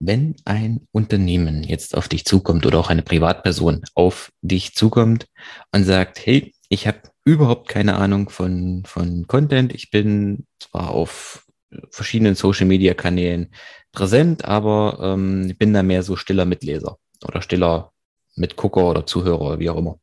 Wenn 0.00 0.34
ein 0.44 0.88
Unternehmen 0.92 1.62
jetzt 1.62 1.96
auf 1.96 2.08
dich 2.08 2.24
zukommt 2.24 2.64
oder 2.66 2.78
auch 2.78 2.88
eine 2.90 3.02
Privatperson 3.02 3.82
auf 3.94 4.32
dich 4.40 4.74
zukommt 4.74 5.26
und 5.72 5.84
sagt, 5.84 6.24
hey, 6.24 6.54
ich 6.70 6.86
habe 6.86 7.02
überhaupt 7.24 7.68
keine 7.68 7.96
Ahnung 7.96 8.30
von, 8.30 8.82
von 8.86 9.26
Content, 9.26 9.74
ich 9.74 9.90
bin 9.90 10.46
zwar 10.58 10.90
auf 10.90 11.46
verschiedenen 11.90 12.34
Social-Media-Kanälen 12.34 13.52
präsent, 13.92 14.44
aber 14.44 14.98
ähm, 15.02 15.54
bin 15.58 15.74
da 15.74 15.82
mehr 15.82 16.02
so 16.02 16.16
stiller 16.16 16.44
Mitleser 16.44 16.98
oder 17.26 17.42
stiller 17.42 17.92
Mitgucker 18.36 18.88
oder 18.88 19.06
Zuhörer, 19.06 19.58
wie 19.58 19.70
auch 19.70 19.76
immer. 19.76 19.98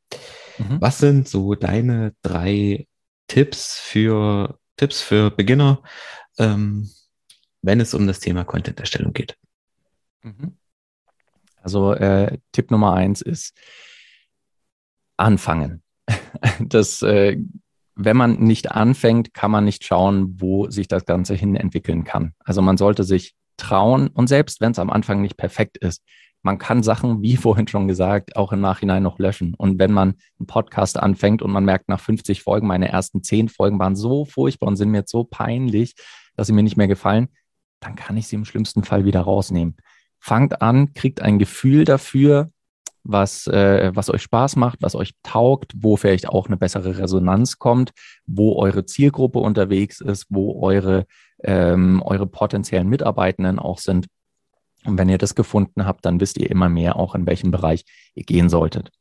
Mhm. 0.58 0.80
Was 0.80 1.00
sind 1.00 1.28
so 1.28 1.56
deine 1.56 2.14
drei 2.22 2.88
Tipps 3.28 3.80
für 3.80 4.58
Tipps 4.78 5.02
für 5.02 5.32
Beginner, 5.32 5.82
ähm, 6.38 6.90
wenn 7.62 7.80
es 7.80 7.94
um 7.94 8.08
das 8.08 8.20
Thema 8.20 8.44
Content-Erstellung 8.44 9.14
geht? 9.14 9.38
Mhm. 10.24 10.58
Also 11.62 11.94
äh, 11.94 12.38
Tipp 12.52 12.72
Nummer 12.72 12.94
eins 12.94 13.22
ist 13.22 13.58
anfangen. 15.18 15.84
Das, 16.60 17.02
äh, 17.02 17.38
wenn 17.96 18.18
man 18.18 18.40
nicht 18.40 18.72
anfängt, 18.72 19.34
kann 19.34 19.50
man 19.50 19.66
nicht 19.66 19.84
schauen, 19.84 20.40
wo 20.40 20.70
sich 20.70 20.88
das 20.88 21.06
Ganze 21.06 21.34
hin 21.34 21.56
entwickeln 21.56 22.04
kann. 22.04 22.34
Also 22.44 22.62
man 22.62 22.78
sollte 22.78 23.04
sich 23.04 23.36
trauen 23.58 24.08
und 24.10 24.28
selbst 24.28 24.62
wenn 24.62 24.72
es 24.72 24.80
am 24.80 24.92
Anfang 24.92 25.22
nicht 25.22 25.36
perfekt 25.36 25.78
ist, 25.78 26.04
man 26.44 26.60
kann 26.60 26.84
Sachen, 26.84 27.22
wie 27.22 27.38
vorhin 27.38 27.68
schon 27.68 27.88
gesagt, 27.88 28.36
auch 28.36 28.54
im 28.54 28.62
Nachhinein 28.62 29.04
noch 29.04 29.20
löschen. 29.20 29.54
Und 29.56 29.80
wenn 29.80 29.92
man 29.92 30.16
einen 30.40 30.48
Podcast 30.48 30.98
anfängt 30.98 31.42
und 31.42 31.52
man 31.52 31.66
merkt 31.66 31.90
nach 31.90 32.00
50 32.00 32.44
Folgen, 32.44 32.68
meine 32.68 32.88
ersten 32.88 33.24
10 33.24 33.50
Folgen 33.50 33.80
waren 33.80 33.96
so 33.96 34.26
furchtbar 34.26 34.68
und 34.68 34.78
sind 34.78 34.92
mir 34.92 35.00
jetzt 35.00 35.12
so 35.12 35.24
peinlich, 35.24 35.96
dass 36.36 36.48
sie 36.48 36.54
mir 36.54 36.64
nicht 36.64 36.78
mehr 36.78 36.88
gefallen, 36.88 37.30
dann 37.80 37.96
kann 37.96 38.18
ich 38.18 38.28
sie 38.28 38.36
im 38.36 38.46
schlimmsten 38.46 38.84
Fall 38.84 39.06
wieder 39.06 39.22
rausnehmen. 39.22 39.76
Fangt 40.28 40.62
an, 40.62 40.94
kriegt 40.94 41.22
ein 41.22 41.40
Gefühl 41.40 41.86
dafür, 41.86 42.52
was, 43.04 43.48
äh, 43.48 43.92
was 43.94 44.10
euch 44.10 44.22
Spaß 44.24 44.58
macht, 44.58 44.82
was 44.82 44.94
euch 44.94 45.14
taugt, 45.24 45.72
wo 45.78 45.96
vielleicht 45.96 46.28
auch 46.28 46.48
eine 46.48 46.58
bessere 46.58 46.98
Resonanz 46.98 47.60
kommt, 47.60 47.92
wo 48.26 48.58
eure 48.58 48.86
Zielgruppe 48.86 49.40
unterwegs 49.40 50.02
ist, 50.02 50.26
wo 50.30 50.62
eure 50.62 51.06
ähm, 51.44 52.02
eure 52.04 52.28
potenziellen 52.28 52.90
Mitarbeitenden 52.90 53.58
auch 53.58 53.80
sind. 53.80 54.08
Und 54.86 54.98
wenn 54.98 55.08
ihr 55.08 55.18
das 55.18 55.34
gefunden 55.34 55.86
habt, 55.86 56.06
dann 56.06 56.20
wisst 56.20 56.38
ihr 56.38 56.50
immer 56.50 56.68
mehr 56.68 56.98
auch, 56.98 57.16
in 57.16 57.26
welchem 57.26 57.52
Bereich 57.52 57.86
ihr 58.14 58.24
gehen 58.24 58.50
solltet. 58.50 58.92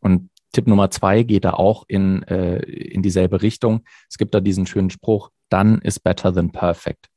Und 0.00 0.28
Tipp 0.52 0.66
Nummer 0.66 0.90
zwei 0.90 1.22
geht 1.22 1.44
da 1.44 1.52
auch 1.52 1.84
in, 1.88 2.22
äh, 2.24 2.58
in 2.58 3.02
dieselbe 3.02 3.40
Richtung. 3.40 3.82
Es 4.10 4.18
gibt 4.18 4.34
da 4.34 4.40
diesen 4.40 4.66
schönen 4.66 4.90
Spruch, 4.90 5.30
done 5.48 5.80
is 5.82 5.98
better 5.98 6.34
than 6.34 6.50
perfect. 6.52 7.08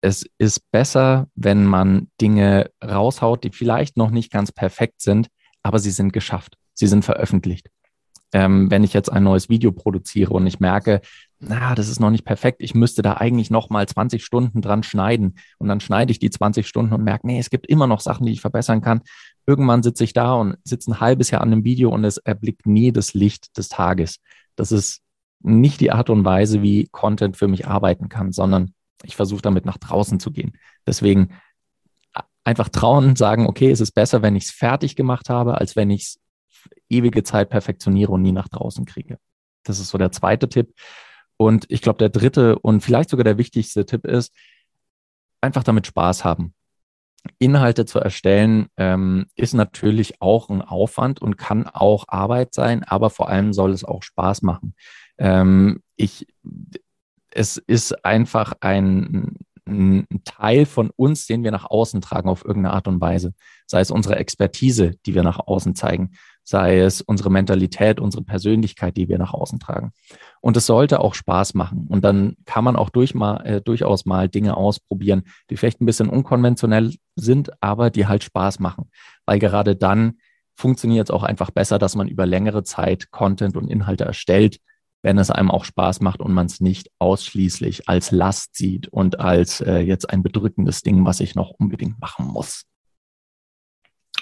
Es 0.00 0.24
ist 0.38 0.70
besser, 0.70 1.28
wenn 1.34 1.64
man 1.64 2.08
Dinge 2.20 2.70
raushaut, 2.84 3.42
die 3.44 3.50
vielleicht 3.50 3.96
noch 3.96 4.10
nicht 4.10 4.30
ganz 4.30 4.52
perfekt 4.52 5.00
sind, 5.02 5.28
aber 5.62 5.78
sie 5.78 5.90
sind 5.90 6.12
geschafft. 6.12 6.56
Sie 6.74 6.86
sind 6.86 7.04
veröffentlicht. 7.04 7.68
Ähm, 8.32 8.70
wenn 8.70 8.84
ich 8.84 8.92
jetzt 8.92 9.10
ein 9.10 9.24
neues 9.24 9.48
Video 9.48 9.72
produziere 9.72 10.34
und 10.34 10.46
ich 10.46 10.60
merke, 10.60 11.00
na, 11.40 11.74
das 11.74 11.88
ist 11.88 12.00
noch 12.00 12.10
nicht 12.10 12.24
perfekt. 12.24 12.62
Ich 12.62 12.74
müsste 12.74 13.00
da 13.02 13.14
eigentlich 13.14 13.50
noch 13.50 13.70
mal 13.70 13.86
20 13.86 14.24
Stunden 14.24 14.60
dran 14.60 14.82
schneiden. 14.82 15.36
Und 15.58 15.68
dann 15.68 15.80
schneide 15.80 16.10
ich 16.10 16.18
die 16.18 16.30
20 16.30 16.66
Stunden 16.66 16.92
und 16.92 17.04
merke, 17.04 17.26
nee, 17.26 17.38
es 17.38 17.50
gibt 17.50 17.66
immer 17.66 17.86
noch 17.86 18.00
Sachen, 18.00 18.26
die 18.26 18.32
ich 18.32 18.40
verbessern 18.40 18.80
kann. 18.80 19.02
Irgendwann 19.46 19.82
sitze 19.82 20.04
ich 20.04 20.12
da 20.12 20.34
und 20.34 20.56
sitze 20.64 20.90
ein 20.90 21.00
halbes 21.00 21.30
Jahr 21.30 21.40
an 21.40 21.52
einem 21.52 21.64
Video 21.64 21.90
und 21.90 22.04
es 22.04 22.18
erblickt 22.18 22.66
nie 22.66 22.92
das 22.92 23.14
Licht 23.14 23.56
des 23.56 23.68
Tages. 23.68 24.18
Das 24.56 24.72
ist 24.72 25.00
nicht 25.40 25.80
die 25.80 25.92
Art 25.92 26.10
und 26.10 26.24
Weise, 26.24 26.62
wie 26.62 26.88
Content 26.90 27.36
für 27.36 27.48
mich 27.48 27.66
arbeiten 27.66 28.08
kann, 28.08 28.32
sondern 28.32 28.72
ich 29.04 29.16
versuche 29.16 29.42
damit 29.42 29.64
nach 29.64 29.78
draußen 29.78 30.20
zu 30.20 30.30
gehen. 30.30 30.56
Deswegen 30.86 31.34
einfach 32.44 32.68
trauen, 32.70 33.14
sagen, 33.14 33.46
okay, 33.46 33.70
es 33.70 33.80
ist 33.80 33.92
besser, 33.92 34.22
wenn 34.22 34.36
ich 34.36 34.44
es 34.44 34.50
fertig 34.50 34.96
gemacht 34.96 35.28
habe, 35.28 35.58
als 35.58 35.76
wenn 35.76 35.90
ich 35.90 36.02
es 36.02 36.20
ewige 36.88 37.22
Zeit 37.22 37.50
perfektioniere 37.50 38.12
und 38.12 38.22
nie 38.22 38.32
nach 38.32 38.48
draußen 38.48 38.84
kriege. 38.86 39.18
Das 39.64 39.78
ist 39.78 39.90
so 39.90 39.98
der 39.98 40.12
zweite 40.12 40.48
Tipp. 40.48 40.74
Und 41.36 41.66
ich 41.68 41.82
glaube, 41.82 41.98
der 41.98 42.08
dritte 42.08 42.58
und 42.58 42.80
vielleicht 42.80 43.10
sogar 43.10 43.24
der 43.24 43.38
wichtigste 43.38 43.86
Tipp 43.86 44.04
ist, 44.06 44.32
einfach 45.40 45.62
damit 45.62 45.86
Spaß 45.86 46.24
haben. 46.24 46.54
Inhalte 47.38 47.84
zu 47.84 47.98
erstellen 47.98 48.68
ähm, 48.76 49.26
ist 49.34 49.52
natürlich 49.52 50.20
auch 50.20 50.48
ein 50.48 50.62
Aufwand 50.62 51.20
und 51.20 51.36
kann 51.36 51.66
auch 51.66 52.04
Arbeit 52.08 52.54
sein, 52.54 52.82
aber 52.84 53.10
vor 53.10 53.28
allem 53.28 53.52
soll 53.52 53.72
es 53.72 53.84
auch 53.84 54.02
Spaß 54.02 54.42
machen. 54.42 54.74
Ähm, 55.18 55.82
ich, 55.96 56.26
es 57.30 57.56
ist 57.56 58.04
einfach 58.04 58.54
ein, 58.60 59.36
ein 59.66 60.06
Teil 60.24 60.66
von 60.66 60.90
uns, 60.96 61.26
den 61.26 61.44
wir 61.44 61.50
nach 61.50 61.66
außen 61.66 62.00
tragen 62.00 62.28
auf 62.28 62.44
irgendeine 62.44 62.74
Art 62.74 62.88
und 62.88 63.00
Weise. 63.00 63.32
Sei 63.66 63.80
es 63.80 63.90
unsere 63.90 64.16
Expertise, 64.16 64.94
die 65.04 65.14
wir 65.14 65.22
nach 65.22 65.38
außen 65.38 65.74
zeigen, 65.74 66.12
sei 66.42 66.78
es 66.78 67.02
unsere 67.02 67.30
Mentalität, 67.30 68.00
unsere 68.00 68.24
Persönlichkeit, 68.24 68.96
die 68.96 69.08
wir 69.08 69.18
nach 69.18 69.34
außen 69.34 69.60
tragen. 69.60 69.92
Und 70.40 70.56
es 70.56 70.64
sollte 70.64 71.00
auch 71.00 71.14
Spaß 71.14 71.52
machen. 71.52 71.86
Und 71.88 72.02
dann 72.04 72.36
kann 72.46 72.64
man 72.64 72.76
auch 72.76 72.88
durch 72.88 73.14
mal, 73.14 73.44
äh, 73.44 73.60
durchaus 73.60 74.06
mal 74.06 74.28
Dinge 74.30 74.56
ausprobieren, 74.56 75.24
die 75.50 75.56
vielleicht 75.58 75.82
ein 75.82 75.86
bisschen 75.86 76.08
unkonventionell 76.08 76.94
sind, 77.16 77.62
aber 77.62 77.90
die 77.90 78.06
halt 78.06 78.24
Spaß 78.24 78.60
machen. 78.60 78.90
Weil 79.26 79.38
gerade 79.38 79.76
dann 79.76 80.14
funktioniert 80.54 81.08
es 81.08 81.14
auch 81.14 81.22
einfach 81.22 81.50
besser, 81.50 81.78
dass 81.78 81.94
man 81.94 82.08
über 82.08 82.24
längere 82.24 82.64
Zeit 82.64 83.10
Content 83.10 83.56
und 83.56 83.68
Inhalte 83.68 84.04
erstellt, 84.04 84.58
wenn 85.02 85.18
es 85.18 85.30
einem 85.30 85.50
auch 85.50 85.64
Spaß 85.64 86.00
macht 86.00 86.20
und 86.20 86.32
man 86.32 86.46
es 86.46 86.60
nicht 86.60 86.90
ausschließlich 86.98 87.88
als 87.88 88.10
Last 88.10 88.56
sieht 88.56 88.88
und 88.88 89.20
als 89.20 89.60
äh, 89.60 89.78
jetzt 89.78 90.10
ein 90.10 90.22
bedrückendes 90.22 90.82
Ding, 90.82 91.04
was 91.04 91.20
ich 91.20 91.34
noch 91.34 91.50
unbedingt 91.50 92.00
machen 92.00 92.26
muss. 92.26 92.64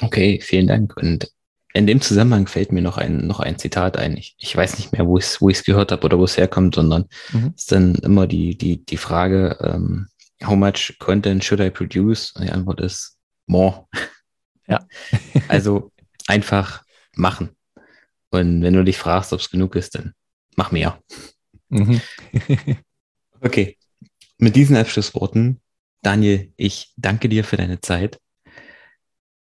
Okay, 0.01 0.41
vielen 0.43 0.67
Dank. 0.67 0.97
Und 0.97 1.31
in 1.73 1.87
dem 1.87 2.01
Zusammenhang 2.01 2.47
fällt 2.47 2.73
mir 2.73 2.83
noch 2.83 2.99
ein, 2.99 3.27
noch 3.27 3.41
ein 3.41 3.59
Zitat 3.59 3.97
ein. 3.97 4.17
Ich, 4.17 4.35
ich 4.39 4.57
weiß 4.57 4.79
nicht 4.79 4.93
mehr, 4.93 5.07
wo 5.07 5.19
ich 5.19 5.25
es 5.25 5.41
wo 5.41 5.47
gehört 5.47 5.93
habe 5.93 6.05
oder 6.05 6.19
wo 6.19 6.25
es 6.25 6.37
herkommt, 6.37 6.75
sondern 6.75 7.07
mhm. 7.33 7.53
ist 7.57 7.73
dann 7.73 7.95
immer 7.97 8.27
die, 8.27 8.57
die, 8.57 8.85
die 8.85 8.97
Frage, 8.97 9.59
ähm, 9.61 10.09
how 10.45 10.57
much 10.57 10.97
content 10.99 11.45
should 11.45 11.61
I 11.61 11.71
produce? 11.71 12.33
Und 12.33 12.45
die 12.45 12.53
Antwort 12.53 12.81
ist 12.81 13.17
more. 13.47 13.87
Ja. 14.69 14.85
also 15.47 15.93
einfach 16.27 16.83
machen. 17.15 17.51
Und 18.31 18.63
wenn 18.63 18.75
du 18.75 18.83
dich 18.83 18.99
fragst, 18.99 19.33
ob 19.33 19.39
es 19.39 19.49
genug 19.49 19.77
ist, 19.77 19.95
dann 19.95 20.13
mach 20.57 20.73
mehr. 20.73 21.01
Mhm. 21.69 22.01
okay. 23.41 23.77
Mit 24.39 24.57
diesen 24.57 24.77
Abschlussworten, 24.77 25.61
Daniel, 26.03 26.53
ich 26.57 26.93
danke 26.97 27.29
dir 27.29 27.45
für 27.45 27.57
deine 27.57 27.81
Zeit. 27.81 28.21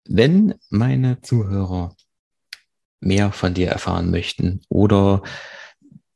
Wenn 0.09 0.55
meine 0.70 1.20
Zuhörer 1.20 1.94
mehr 3.00 3.33
von 3.33 3.55
dir 3.55 3.68
erfahren 3.68 4.11
möchten 4.11 4.62
oder 4.68 5.22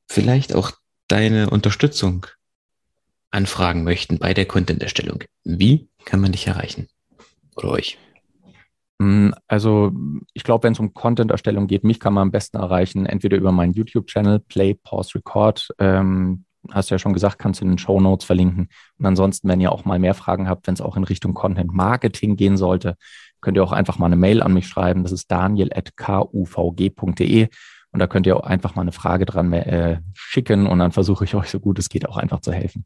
vielleicht 0.08 0.54
auch 0.54 0.72
deine 1.08 1.50
Unterstützung 1.50 2.26
anfragen 3.30 3.84
möchten 3.84 4.18
bei 4.18 4.34
der 4.34 4.46
Content-Erstellung, 4.46 5.24
wie 5.44 5.88
kann 6.04 6.20
man 6.20 6.32
dich 6.32 6.46
erreichen 6.46 6.88
oder 7.56 7.70
euch? 7.70 7.98
Mm, 9.00 9.30
also 9.48 9.90
ich 10.34 10.44
glaube, 10.44 10.64
wenn 10.64 10.74
es 10.74 10.78
um 10.78 10.92
Content-Erstellung 10.92 11.66
geht, 11.66 11.84
mich 11.84 12.00
kann 12.00 12.12
man 12.12 12.24
am 12.24 12.30
besten 12.30 12.58
erreichen, 12.58 13.06
entweder 13.06 13.38
über 13.38 13.50
meinen 13.50 13.72
YouTube-Channel 13.72 14.40
Play, 14.40 14.74
Pause, 14.74 15.14
Record. 15.14 15.70
Ähm, 15.78 16.44
hast 16.70 16.90
du 16.90 16.94
ja 16.94 16.98
schon 16.98 17.14
gesagt, 17.14 17.38
kannst 17.38 17.60
du 17.60 17.64
in 17.64 17.70
den 17.70 17.78
Show 17.78 17.98
Notes 17.98 18.26
verlinken. 18.26 18.68
Und 18.98 19.06
ansonsten, 19.06 19.48
wenn 19.48 19.62
ihr 19.62 19.72
auch 19.72 19.86
mal 19.86 19.98
mehr 19.98 20.12
Fragen 20.12 20.50
habt, 20.50 20.66
wenn 20.66 20.74
es 20.74 20.82
auch 20.82 20.98
in 20.98 21.04
Richtung 21.04 21.32
Content-Marketing 21.32 22.36
gehen 22.36 22.58
sollte, 22.58 22.96
könnt 23.40 23.56
ihr 23.56 23.64
auch 23.64 23.72
einfach 23.72 23.96
mal 23.96 24.04
eine 24.04 24.16
Mail 24.16 24.42
an 24.42 24.52
mich 24.52 24.68
schreiben. 24.68 25.02
Das 25.02 25.12
ist 25.12 25.30
daniel.kuvg.de. 25.30 27.48
Und 27.92 27.98
da 27.98 28.06
könnt 28.06 28.26
ihr 28.26 28.36
auch 28.36 28.44
einfach 28.44 28.74
mal 28.74 28.82
eine 28.82 28.92
Frage 28.92 29.24
dran 29.24 29.50
äh, 29.54 30.02
schicken 30.12 30.66
und 30.66 30.78
dann 30.78 30.92
versuche 30.92 31.24
ich 31.24 31.34
euch 31.34 31.48
so 31.48 31.58
gut 31.58 31.78
es 31.78 31.88
geht 31.88 32.06
auch 32.06 32.18
einfach 32.18 32.40
zu 32.40 32.52
helfen. 32.52 32.84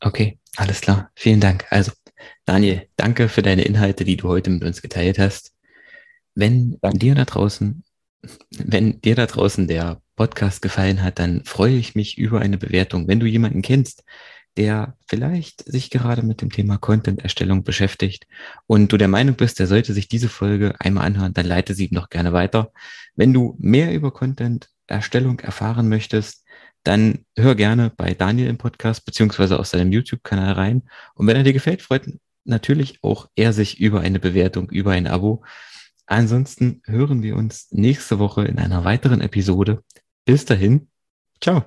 Okay, 0.00 0.38
alles 0.56 0.80
klar. 0.80 1.10
Vielen 1.16 1.40
Dank. 1.40 1.66
Also, 1.68 1.90
Daniel, 2.44 2.88
danke 2.96 3.28
für 3.28 3.42
deine 3.42 3.62
Inhalte, 3.62 4.04
die 4.04 4.16
du 4.16 4.28
heute 4.28 4.50
mit 4.50 4.64
uns 4.64 4.82
geteilt 4.82 5.18
hast. 5.18 5.52
Wenn 6.34 6.78
danke. 6.80 6.98
dir 6.98 7.14
da 7.14 7.24
draußen, 7.24 7.84
wenn 8.50 9.00
dir 9.00 9.14
da 9.14 9.26
draußen 9.26 9.66
der 9.68 10.00
Podcast 10.16 10.62
gefallen 10.62 11.02
hat, 11.02 11.18
dann 11.18 11.44
freue 11.44 11.76
ich 11.76 11.94
mich 11.94 12.18
über 12.18 12.40
eine 12.40 12.58
Bewertung. 12.58 13.08
Wenn 13.08 13.20
du 13.20 13.26
jemanden 13.26 13.62
kennst, 13.62 14.04
der 14.56 14.96
vielleicht 15.08 15.64
sich 15.64 15.90
gerade 15.90 16.22
mit 16.22 16.42
dem 16.42 16.50
Thema 16.50 16.76
Content-Erstellung 16.76 17.64
beschäftigt 17.64 18.26
und 18.66 18.92
du 18.92 18.96
der 18.96 19.08
Meinung 19.08 19.36
bist, 19.36 19.58
der 19.58 19.66
sollte 19.66 19.94
sich 19.94 20.08
diese 20.08 20.28
Folge 20.28 20.74
einmal 20.78 21.06
anhören, 21.06 21.32
dann 21.32 21.46
leite 21.46 21.74
sie 21.74 21.86
ihm 21.86 21.94
noch 21.94 22.10
gerne 22.10 22.32
weiter. 22.32 22.72
Wenn 23.14 23.32
du 23.32 23.56
mehr 23.58 23.94
über 23.94 24.12
Content-Erstellung 24.12 25.40
erfahren 25.40 25.88
möchtest, 25.88 26.39
dann 26.84 27.24
hör 27.36 27.54
gerne 27.54 27.92
bei 27.96 28.14
Daniel 28.14 28.48
im 28.48 28.58
Podcast 28.58 29.04
beziehungsweise 29.04 29.58
aus 29.58 29.70
seinem 29.70 29.92
YouTube-Kanal 29.92 30.52
rein. 30.52 30.82
Und 31.14 31.26
wenn 31.26 31.36
er 31.36 31.42
dir 31.42 31.52
gefällt, 31.52 31.82
freut 31.82 32.06
natürlich 32.44 33.02
auch 33.02 33.28
er 33.36 33.52
sich 33.52 33.80
über 33.80 34.00
eine 34.00 34.18
Bewertung, 34.18 34.70
über 34.70 34.92
ein 34.92 35.06
Abo. 35.06 35.44
Ansonsten 36.06 36.82
hören 36.86 37.22
wir 37.22 37.36
uns 37.36 37.68
nächste 37.70 38.18
Woche 38.18 38.44
in 38.44 38.58
einer 38.58 38.84
weiteren 38.84 39.20
Episode. 39.20 39.84
Bis 40.24 40.44
dahin, 40.44 40.88
ciao. 41.40 41.64